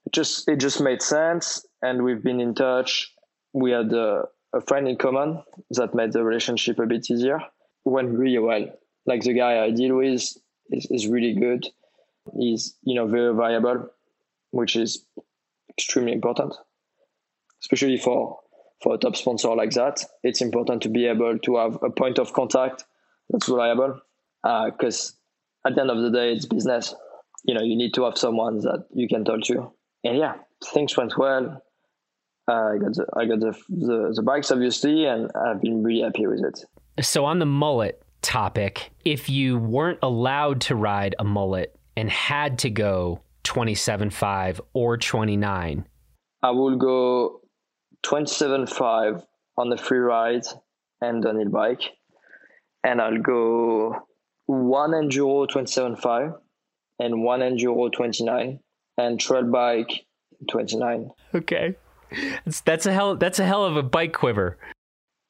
[0.06, 1.66] it just it just made sense.
[1.82, 3.16] And we've been in touch
[3.56, 5.42] we had a, a friend in common
[5.72, 7.40] that made the relationship a bit easier.
[7.86, 8.68] Went really well.
[9.06, 10.38] Like the guy I deal with is,
[10.70, 11.66] is really good.
[12.38, 13.88] He's you know very viable,
[14.52, 15.06] which is
[15.70, 16.54] extremely important,
[17.64, 18.40] especially for
[18.82, 20.04] for a top sponsor like that.
[20.24, 22.86] It's important to be able to have a point of contact
[23.30, 24.00] that's reliable,
[24.44, 25.14] because
[25.66, 26.94] uh, at the end of the day, it's business.
[27.44, 29.72] You know, you need to have someone that you can talk to.
[30.04, 30.36] And yeah,
[30.74, 31.62] things went well
[32.48, 36.02] uh, I got the, I got the, the the bikes obviously, and I've been really
[36.02, 37.04] happy with it.
[37.04, 42.60] So on the mullet topic, if you weren't allowed to ride a mullet and had
[42.60, 45.88] to go 27.5 or 29,
[46.44, 47.42] I will go
[48.06, 49.24] 27.5
[49.58, 50.46] on the free ride
[51.02, 51.82] and downhill bike,
[52.84, 54.08] and I'll go
[54.46, 56.36] one enduro 27.5
[57.00, 58.60] and one enduro 29
[58.98, 60.06] and trail bike
[60.50, 61.10] 29.
[61.34, 61.76] Okay.
[62.46, 63.16] That's, that's a hell.
[63.16, 64.58] That's a hell of a bike quiver.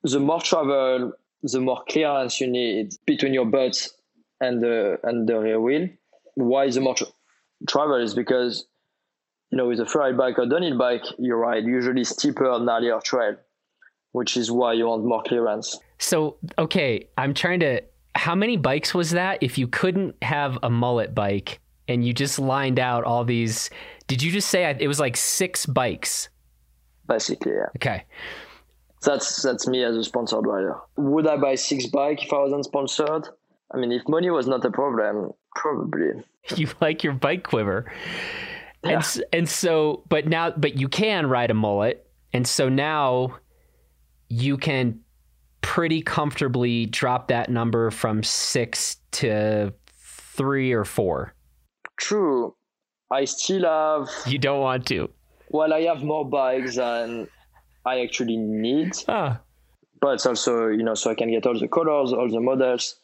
[0.03, 3.87] The more travel, the more clearance you need between your butt
[4.41, 5.87] and the and the rear wheel.
[6.35, 7.07] Why the more tra-
[7.67, 8.67] travel is because
[9.51, 13.35] you know with a freeride bike or downhill bike, you ride usually steeper, gnarlier trail,
[14.11, 15.77] which is why you want more clearance.
[15.99, 17.81] So okay, I'm trying to.
[18.15, 19.43] How many bikes was that?
[19.43, 23.69] If you couldn't have a mullet bike and you just lined out all these,
[24.07, 26.29] did you just say it was like six bikes?
[27.07, 27.53] basically.
[27.53, 27.67] Yeah.
[27.77, 28.03] Okay.
[29.01, 30.75] That's that's me as a sponsored rider.
[30.97, 33.27] Would I buy six bike if I wasn't sponsored?
[33.71, 36.23] I mean, if money was not a problem, probably.
[36.55, 37.91] You like your bike quiver,
[38.85, 38.93] yeah.
[38.95, 43.37] and and so, but now, but you can ride a mullet, and so now
[44.29, 44.99] you can
[45.61, 49.73] pretty comfortably drop that number from six to
[50.35, 51.33] three or four.
[51.97, 52.55] True.
[53.11, 54.09] I still have.
[54.27, 55.09] You don't want to.
[55.49, 57.27] Well, I have more bikes than
[57.85, 58.93] I actually need.
[59.07, 59.41] Ah.
[60.01, 62.95] But it's also, you know, so I can get all the colors, all the models.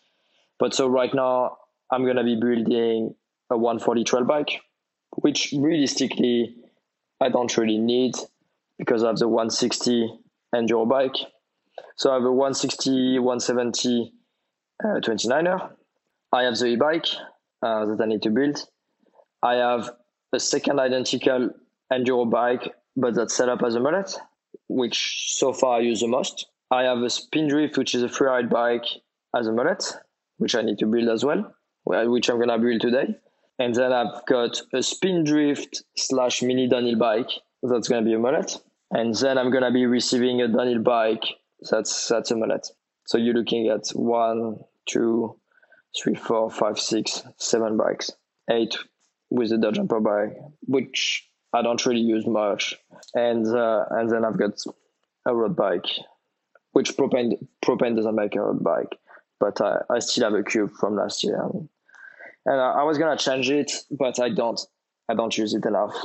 [0.60, 1.58] But so right now,
[1.92, 3.16] I'm going to be building
[3.50, 4.62] a 140 trail bike,
[5.16, 6.56] which realistically,
[7.20, 8.16] I don't really need
[8.78, 10.20] because I have the 160
[10.56, 11.16] enduro bike.
[11.98, 14.14] So I have a 160, 170
[14.84, 15.72] uh, 29er.
[16.32, 17.06] I have the e-bike
[17.62, 18.66] uh, that I need to build.
[19.44, 19.92] I have
[20.34, 21.50] a second identical
[21.92, 24.18] enduro bike, but that's set up as a mullet,
[24.68, 26.48] which so far I use the most.
[26.72, 28.86] I have a Spindrift, which is a freeride bike
[29.36, 29.84] as a mullet,
[30.38, 31.54] which I need to build as well,
[31.84, 33.16] which I'm gonna build today.
[33.62, 37.30] And then I've got a Spindrift slash mini downhill bike
[37.62, 38.58] that's gonna be a mullet.
[38.90, 41.24] and then I'm gonna be receiving a downhill bike.
[41.70, 42.68] That's that's a mullet.
[43.06, 44.58] So you're looking at one,
[44.90, 45.40] two,
[45.98, 48.10] three, four, five, six, seven bikes,
[48.50, 48.76] eight
[49.30, 52.76] with the dirt jumper bike, which I don't really use much,
[53.14, 54.60] and uh, and then I've got
[55.28, 55.86] a road bike,
[56.72, 58.98] which Propain Propain doesn't make a road bike,
[59.40, 61.70] but I, I still have a cube from last year, and,
[62.46, 64.60] and I, was gonna change it, but I don't.
[65.10, 65.96] I don't use it enough.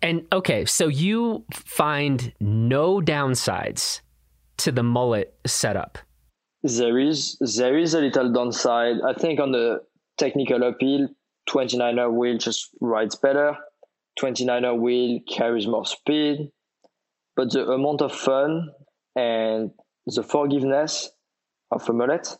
[0.00, 4.00] And okay, so you find no downsides
[4.58, 5.98] to the mullet setup.
[6.62, 8.96] There is there is a little downside.
[9.06, 9.82] I think on the
[10.18, 11.08] technical appeal,
[11.48, 13.56] 29er wheel just rides better.
[14.20, 16.50] 29er wheel carries more speed,
[17.36, 18.70] but the amount of fun
[19.14, 19.70] and
[20.06, 21.10] the forgiveness
[21.70, 22.36] of a mullet,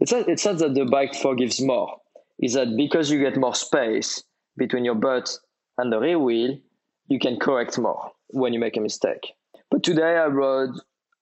[0.00, 1.99] it's not, it's not that the bike forgives more.
[2.40, 4.24] It's that because you get more space
[4.56, 5.30] between your butt
[5.76, 6.58] and the rear wheel,
[7.06, 9.34] you can correct more when you make a mistake.
[9.70, 10.74] But today I rode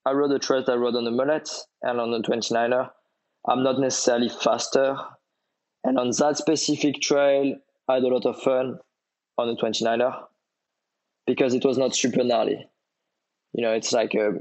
[0.06, 1.50] I rode a trail I rode on the mullet
[1.82, 2.90] and on the 29er.
[3.48, 4.96] I'm not necessarily faster.
[5.82, 7.56] And on that specific trail,
[7.88, 8.78] I had a lot of fun
[9.38, 10.22] on the 29er
[11.26, 12.64] because it was not super gnarly.
[13.54, 14.34] You know, it's like a,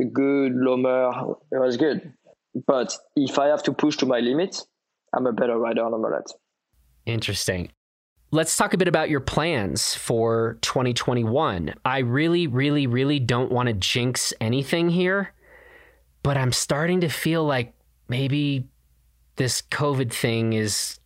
[0.00, 1.36] a good loamer.
[1.52, 2.14] It was good.
[2.66, 4.62] But if I have to push to my limit,
[5.14, 6.30] I'm a better rider on a mullet.
[7.06, 7.70] Interesting.
[8.30, 11.74] Let's talk a bit about your plans for 2021.
[11.84, 15.32] I really, really, really don't want to jinx anything here,
[16.22, 17.74] but I'm starting to feel like
[18.08, 18.66] maybe
[19.36, 20.98] this COVID thing is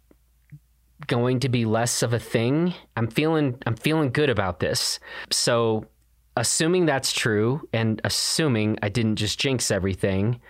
[1.07, 2.75] going to be less of a thing.
[2.97, 4.99] I'm feeling I'm feeling good about this.
[5.31, 5.87] So,
[6.37, 10.41] assuming that's true and assuming I didn't just jinx everything,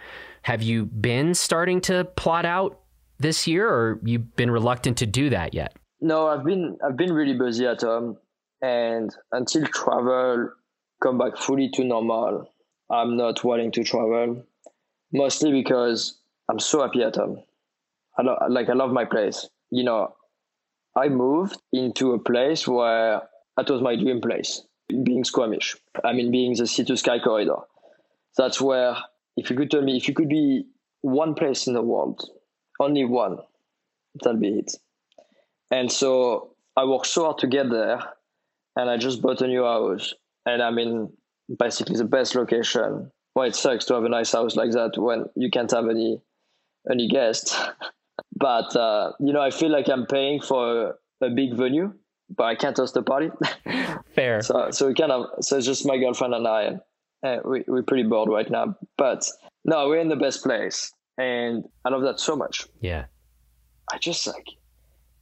[0.43, 2.81] have you been starting to plot out
[3.19, 5.77] this year or you've been reluctant to do that yet?
[6.01, 8.19] No, I've been I've been really busy at home,
[8.63, 10.51] and until travel
[11.03, 12.49] come back fully to normal,
[12.91, 14.45] I'm not wanting to travel.
[15.13, 17.43] Mostly because I'm so happy at home.
[18.19, 19.49] I lo- like I love my place.
[19.71, 20.15] You know,
[20.97, 23.23] I moved into a place where
[23.57, 25.77] that was my dream place, being Squamish.
[26.05, 27.59] I mean, being the Sea to Sky corridor.
[28.37, 28.97] That's where,
[29.37, 30.65] if you could tell me, if you could be
[31.01, 32.29] one place in the world,
[32.81, 33.39] only one,
[34.15, 34.75] that'll be it.
[35.71, 38.01] And so I worked so hard to get there,
[38.77, 40.15] and I just bought a new house,
[40.47, 41.13] and I'm in
[41.59, 43.11] basically the best location.
[43.35, 46.21] Well, it sucks to have a nice house like that when you can't have any
[46.91, 47.57] any guests.
[48.37, 51.93] but uh, you know, I feel like I'm paying for a, a big venue,
[52.35, 53.31] but I can't host a party.
[54.15, 54.43] Fair.
[54.43, 56.79] so so we kind of so it's just my girlfriend and I,
[57.23, 58.77] and we we're pretty bored right now.
[58.97, 59.29] But
[59.65, 62.67] no, we're in the best place, and I love that so much.
[62.81, 63.07] Yeah.
[63.93, 64.47] I just like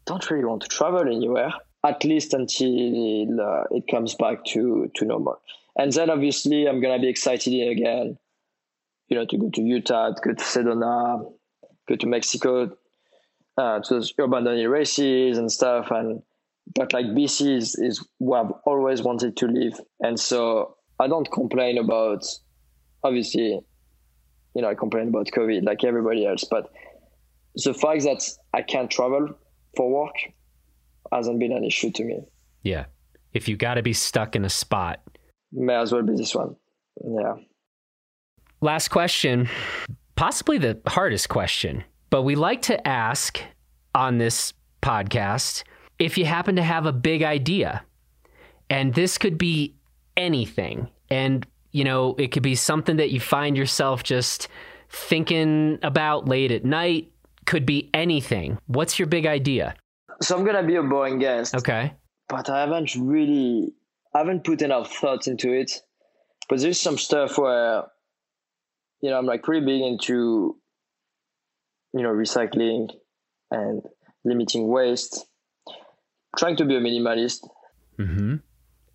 [0.04, 1.52] don't really want to travel anywhere
[1.84, 5.40] at least until uh, it comes back to to normal.
[5.76, 8.18] And then obviously I'm gonna be excited again,
[9.08, 11.32] you know, to go to Utah, to go to Sedona,
[11.88, 12.76] go to Mexico,
[13.56, 15.90] uh, to those urban downhill races and stuff.
[15.90, 16.22] And
[16.74, 21.30] but like BC is, is where I've always wanted to live, and so I don't
[21.30, 22.24] complain about.
[23.04, 23.60] Obviously,
[24.56, 26.72] you know, I complain about COVID like everybody else, but
[27.56, 29.28] the fact that I can't travel
[29.76, 30.14] for work
[31.12, 32.20] hasn't been an issue to me.
[32.62, 32.86] Yeah.
[33.34, 35.02] If you got to be stuck in a spot,
[35.52, 36.56] may as well be this one.
[37.04, 37.34] Yeah.
[38.62, 39.46] Last question,
[40.14, 43.38] possibly the hardest question, but we like to ask
[43.94, 45.64] on this podcast
[45.98, 47.84] if you happen to have a big idea.
[48.70, 49.74] And this could be
[50.16, 50.88] anything.
[51.10, 51.46] And,
[51.76, 54.48] you know, it could be something that you find yourself just
[54.88, 57.12] thinking about late at night,
[57.44, 58.56] could be anything.
[58.66, 59.74] What's your big idea?
[60.22, 61.54] So I'm gonna be a boring guest.
[61.54, 61.92] Okay.
[62.30, 63.74] But I haven't really
[64.14, 65.70] I haven't put enough thought into it.
[66.48, 67.84] But there's some stuff where
[69.02, 70.56] you know, I'm like pretty big into
[71.92, 72.88] you know, recycling
[73.50, 73.82] and
[74.24, 75.26] limiting waste.
[76.38, 77.46] Trying to be a minimalist.
[77.98, 78.36] Mm-hmm.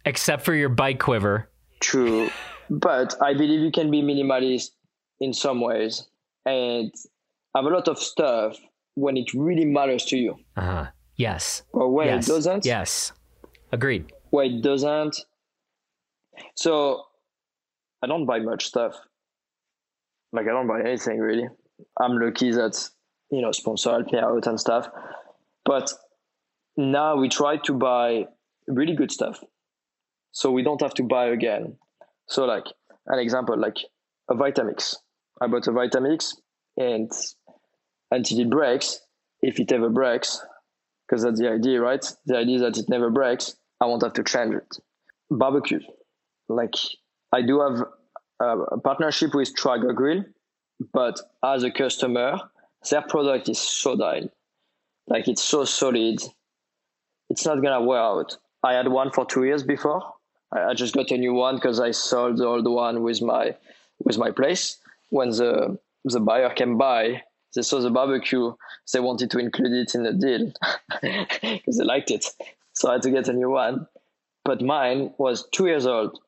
[0.03, 1.47] Except for your bike quiver.
[1.79, 2.31] True.
[2.71, 4.69] but I believe you can be minimalist
[5.19, 6.07] in some ways
[6.45, 6.89] and
[7.53, 8.57] have a lot of stuff
[8.95, 10.37] when it really matters to you.
[10.55, 10.87] Uh-huh.
[11.17, 11.63] Yes.
[11.73, 12.27] Or when yes.
[12.27, 12.65] it doesn't.
[12.65, 13.11] Yes.
[13.73, 14.13] Agreed.
[14.29, 15.19] When it doesn't.
[16.55, 17.03] So
[18.01, 18.95] I don't buy much stuff.
[20.31, 21.49] Like I don't buy anything really.
[21.99, 22.89] I'm lucky that,
[23.31, 24.87] you know, sponsor help me out and stuff.
[25.65, 25.91] But
[26.77, 28.27] now we try to buy
[28.67, 29.43] really good stuff.
[30.31, 31.75] So we don't have to buy again.
[32.31, 32.63] So like
[33.07, 33.75] an example, like
[34.29, 34.95] a Vitamix.
[35.41, 36.33] I bought a Vitamix
[36.77, 37.11] and
[38.09, 39.01] until it breaks,
[39.41, 40.39] if it ever breaks,
[41.05, 42.05] because that's the idea, right?
[42.27, 43.57] The idea is that it never breaks.
[43.81, 44.77] I won't have to change it.
[45.29, 45.81] Barbecue,
[46.47, 46.75] like
[47.33, 47.83] I do have
[48.39, 50.23] a partnership with Traeger Grill,
[50.93, 52.39] but as a customer,
[52.89, 54.29] their product is so dialed.
[55.07, 56.21] Like it's so solid.
[57.29, 58.37] It's not gonna wear out.
[58.63, 60.13] I had one for two years before.
[60.51, 63.55] I, just got a new one because I sold the old one with my
[64.03, 64.77] with my place.
[65.09, 67.23] When the the buyer came by,
[67.55, 68.53] they saw the barbecue.
[68.91, 70.51] They wanted to include it in the deal
[71.01, 72.25] because they liked it.
[72.73, 73.87] So I had to get a new one.
[74.43, 76.19] But mine was two years old,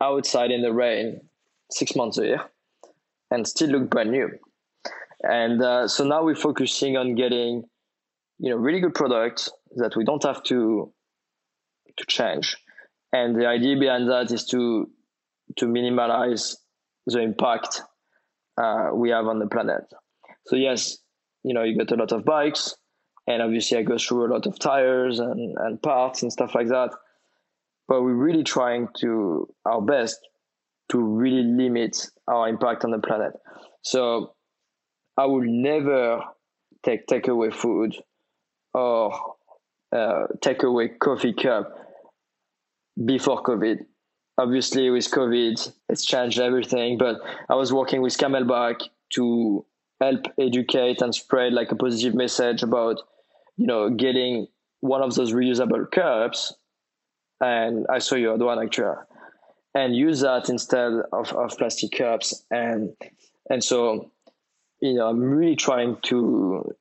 [0.00, 1.22] outside in the rain,
[1.70, 2.44] six months a year,
[3.30, 4.30] and still looked brand new.
[5.22, 7.64] And uh, so now we're focusing on getting,
[8.38, 10.92] you know, really good products that we don't have to
[11.96, 12.56] to change.
[13.16, 14.90] And the idea behind that is to
[15.56, 16.56] to minimize
[17.06, 17.82] the impact
[18.62, 19.84] uh, we have on the planet.
[20.46, 20.98] So yes,
[21.42, 22.76] you know, you get a lot of bikes,
[23.26, 26.68] and obviously I go through a lot of tires and, and parts and stuff like
[26.68, 26.90] that.
[27.88, 30.18] But we're really trying to our best
[30.90, 31.96] to really limit
[32.28, 33.32] our impact on the planet.
[33.82, 34.34] So
[35.16, 36.20] I will never
[36.84, 37.96] take takeaway food
[38.74, 39.14] or
[39.92, 41.85] uh, takeaway coffee cup
[43.04, 43.84] before COVID.
[44.38, 46.98] Obviously, with COVID, it's changed everything.
[46.98, 48.82] But I was working with CamelBak
[49.14, 49.64] to
[50.00, 53.00] help educate and spread like a positive message about,
[53.56, 54.46] you know, getting
[54.80, 56.52] one of those reusable cups.
[57.40, 58.94] And I saw you had one actually
[59.76, 62.96] and use that instead of, of plastic cups and
[63.50, 64.10] and so
[64.80, 66.74] you know i'm really trying to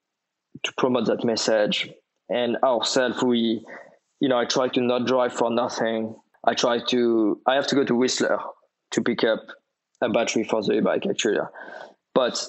[0.64, 1.90] to promote that message
[2.30, 3.66] and ourselves we
[4.20, 6.16] you know i try to not drive for nothing.
[6.48, 8.40] I try to i have to go to whistler
[8.92, 9.42] to pick up
[10.02, 11.40] a battery for the e-bike actually.
[12.14, 12.46] But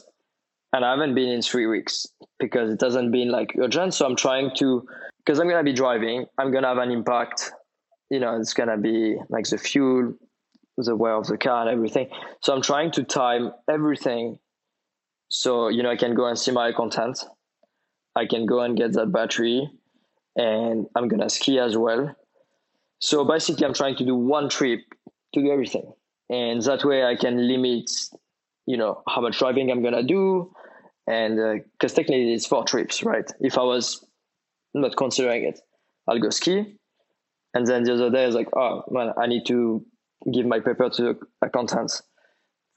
[0.72, 2.06] and i haven't been in three weeks
[2.38, 3.94] because it hasn't been like urgent.
[3.94, 4.86] So i'm trying to
[5.18, 7.52] because i'm going to be driving i'm going to have an impact.
[8.10, 10.14] You know it's going to be like the fuel
[10.76, 12.08] the wear of the car and everything.
[12.42, 14.38] So I'm trying to time everything
[15.28, 17.24] so you know I can go and see my content.
[18.14, 19.68] I can go and get that battery
[20.36, 22.14] and I'm gonna ski as well.
[23.00, 24.80] So basically I'm trying to do one trip
[25.34, 25.92] to do everything.
[26.28, 27.90] And that way I can limit,
[28.66, 30.52] you know, how much driving I'm gonna do.
[31.06, 33.30] And because uh, technically it's four trips, right?
[33.40, 34.04] If I was
[34.74, 35.60] not considering it,
[36.08, 36.78] I'll go ski.
[37.54, 39.84] And then the other day I was like, oh man, I need to
[40.32, 42.02] give my paper to the accountants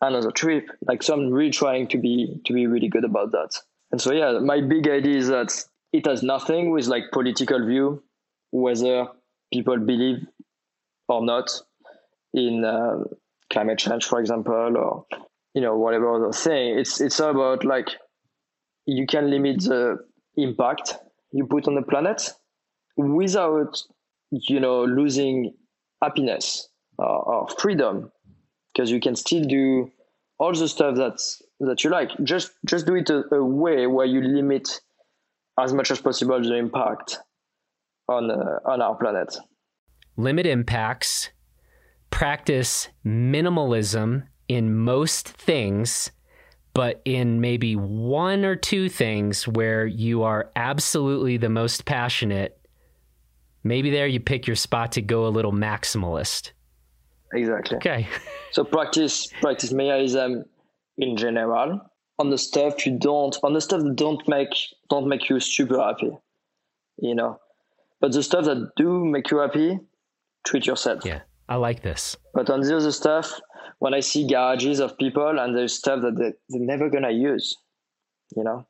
[0.01, 3.49] another trip like so i'm really trying to be to be really good about that
[3.91, 8.03] and so yeah my big idea is that it has nothing with like political view
[8.51, 9.07] whether
[9.53, 10.25] people believe
[11.07, 11.49] or not
[12.33, 13.03] in uh,
[13.51, 15.05] climate change for example or
[15.53, 16.77] you know whatever other thing.
[16.77, 17.89] It's it's all about like
[18.85, 19.97] you can limit the
[20.37, 20.95] impact
[21.31, 22.31] you put on the planet
[22.97, 23.81] without
[24.31, 25.53] you know losing
[26.01, 26.69] happiness
[26.99, 28.11] uh, freedom
[28.73, 29.91] because you can still do
[30.37, 32.11] all the stuff that's that you like.
[32.23, 34.79] Just just do it a, a, way where you limit
[35.63, 37.19] as much as possible the impact
[38.07, 39.35] on uh, on our planet
[40.17, 41.29] limit impacts
[42.09, 46.11] practice minimalism in most things
[46.73, 52.59] but in maybe one or two things where you are absolutely the most passionate
[53.63, 56.51] maybe there you pick your spot to go a little maximalist
[57.33, 57.77] exactly.
[57.77, 58.07] Okay.
[58.51, 60.43] so practice practice minimalism
[60.97, 61.79] in general
[62.19, 64.49] on the stuff you don't on the stuff that don't make
[64.89, 66.11] don't make you super happy,
[66.97, 67.39] you know.
[68.01, 69.79] But the stuff that do make you happy,
[70.45, 71.03] treat yourself.
[71.05, 72.15] Yeah, I like this.
[72.33, 73.39] But on the other stuff,
[73.79, 77.55] when I see garages of people and there's stuff that they, they're never gonna use,
[78.35, 78.67] you know,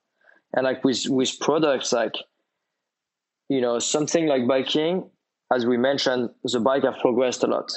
[0.54, 2.14] and like with with products like,
[3.50, 5.10] you know, something like biking,
[5.54, 7.72] as we mentioned, the bike have progressed a lot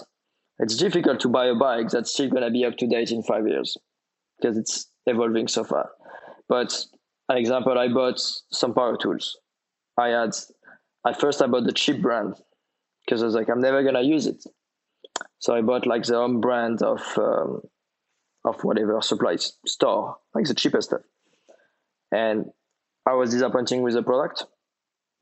[0.63, 3.47] it's difficult to buy a bike that's still to be up to date in five
[3.47, 3.77] years
[4.39, 5.91] because it's evolving so far.
[6.49, 6.85] But
[7.29, 9.39] an example, I bought some power tools.
[9.99, 10.31] I had
[11.07, 12.35] at first I bought the cheap brand
[13.05, 14.45] because I was like, I'm never gonna use it.
[15.39, 17.63] So I bought like the home brand of um,
[18.45, 19.37] of whatever supply
[19.67, 21.03] store, like the cheapest stuff.
[22.11, 22.47] And
[23.07, 24.47] I was disappointing with the product,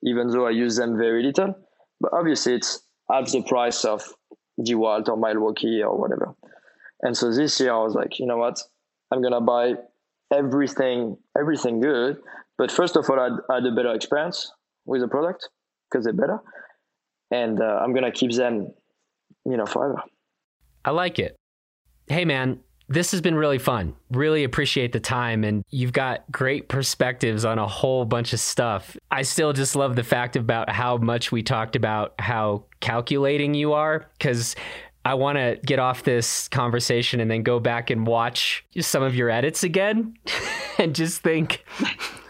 [0.03, 1.55] even though I use them very little.
[2.01, 4.03] But obviously, it's half the price of
[4.61, 6.35] DeWalt or Milwaukee or whatever.
[7.03, 8.63] And so this year I was like, you know what?
[9.11, 9.75] I'm gonna buy
[10.33, 12.19] everything, everything good.
[12.59, 14.53] But first of all, I had a better experience
[14.85, 15.49] with the product
[15.91, 16.41] because they're better,
[17.31, 18.73] and uh, I'm gonna keep them,
[19.45, 20.03] you know, forever.
[20.85, 21.37] I like it.
[22.07, 23.95] Hey, man, this has been really fun.
[24.11, 28.97] Really appreciate the time, and you've got great perspectives on a whole bunch of stuff.
[29.11, 33.73] I still just love the fact about how much we talked about how calculating you
[33.75, 34.57] are, because
[35.05, 39.15] I want to get off this conversation and then go back and watch some of
[39.15, 40.15] your edits again
[40.79, 41.65] and just think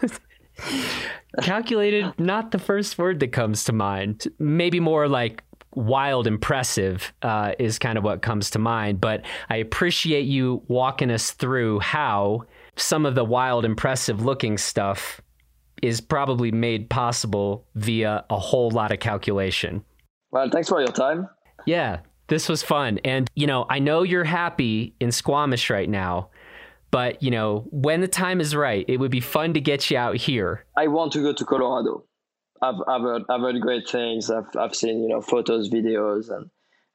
[1.41, 4.27] calculated, not the first word that comes to mind.
[4.39, 5.43] Maybe more like
[5.73, 9.01] wild impressive uh, is kind of what comes to mind.
[9.01, 12.45] But I appreciate you walking us through how
[12.75, 15.21] some of the wild, impressive looking stuff
[15.81, 19.83] is probably made possible via a whole lot of calculation.
[20.31, 21.27] Well, thanks for your time.
[21.65, 21.99] Yeah,
[22.31, 22.97] this was fun.
[23.03, 26.29] And, you know, I know you're happy in Squamish right now,
[26.89, 29.97] but, you know, when the time is right, it would be fun to get you
[29.97, 30.65] out here.
[30.77, 32.05] I want to go to Colorado.
[32.61, 34.31] I've, I've, heard, I've heard great things.
[34.31, 36.49] I've, I've seen, you know, photos, videos, and,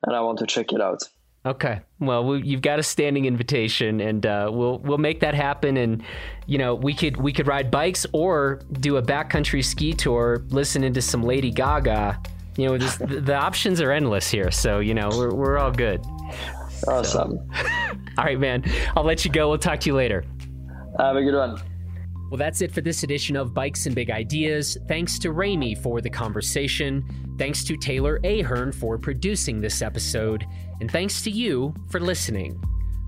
[0.04, 1.02] and I want to check it out.
[1.44, 1.82] Okay.
[2.00, 5.76] Well, we, you've got a standing invitation, and uh, we'll we'll make that happen.
[5.76, 6.02] And
[6.46, 10.92] you know, we could we could ride bikes or do a backcountry ski tour, listening
[10.94, 12.20] to some Lady Gaga
[12.56, 14.50] you know, this, the, the options are endless here.
[14.50, 16.04] So, you know, we're, we're all good.
[16.88, 17.38] Awesome.
[17.54, 17.64] So.
[18.18, 18.64] all right, man.
[18.96, 19.48] I'll let you go.
[19.48, 20.24] We'll talk to you later.
[20.98, 21.60] Have a good one.
[22.30, 24.76] Well, that's it for this edition of Bikes and Big Ideas.
[24.88, 27.04] Thanks to Remy for the conversation.
[27.38, 30.44] Thanks to Taylor Ahern for producing this episode.
[30.80, 32.60] And thanks to you for listening.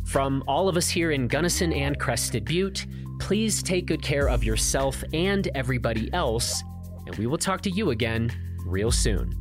[0.04, 2.86] From all of us here in Gunnison and Crested Butte,
[3.18, 6.62] please take good care of yourself and everybody else.
[7.06, 8.30] And we will talk to you again
[8.68, 9.34] real soon.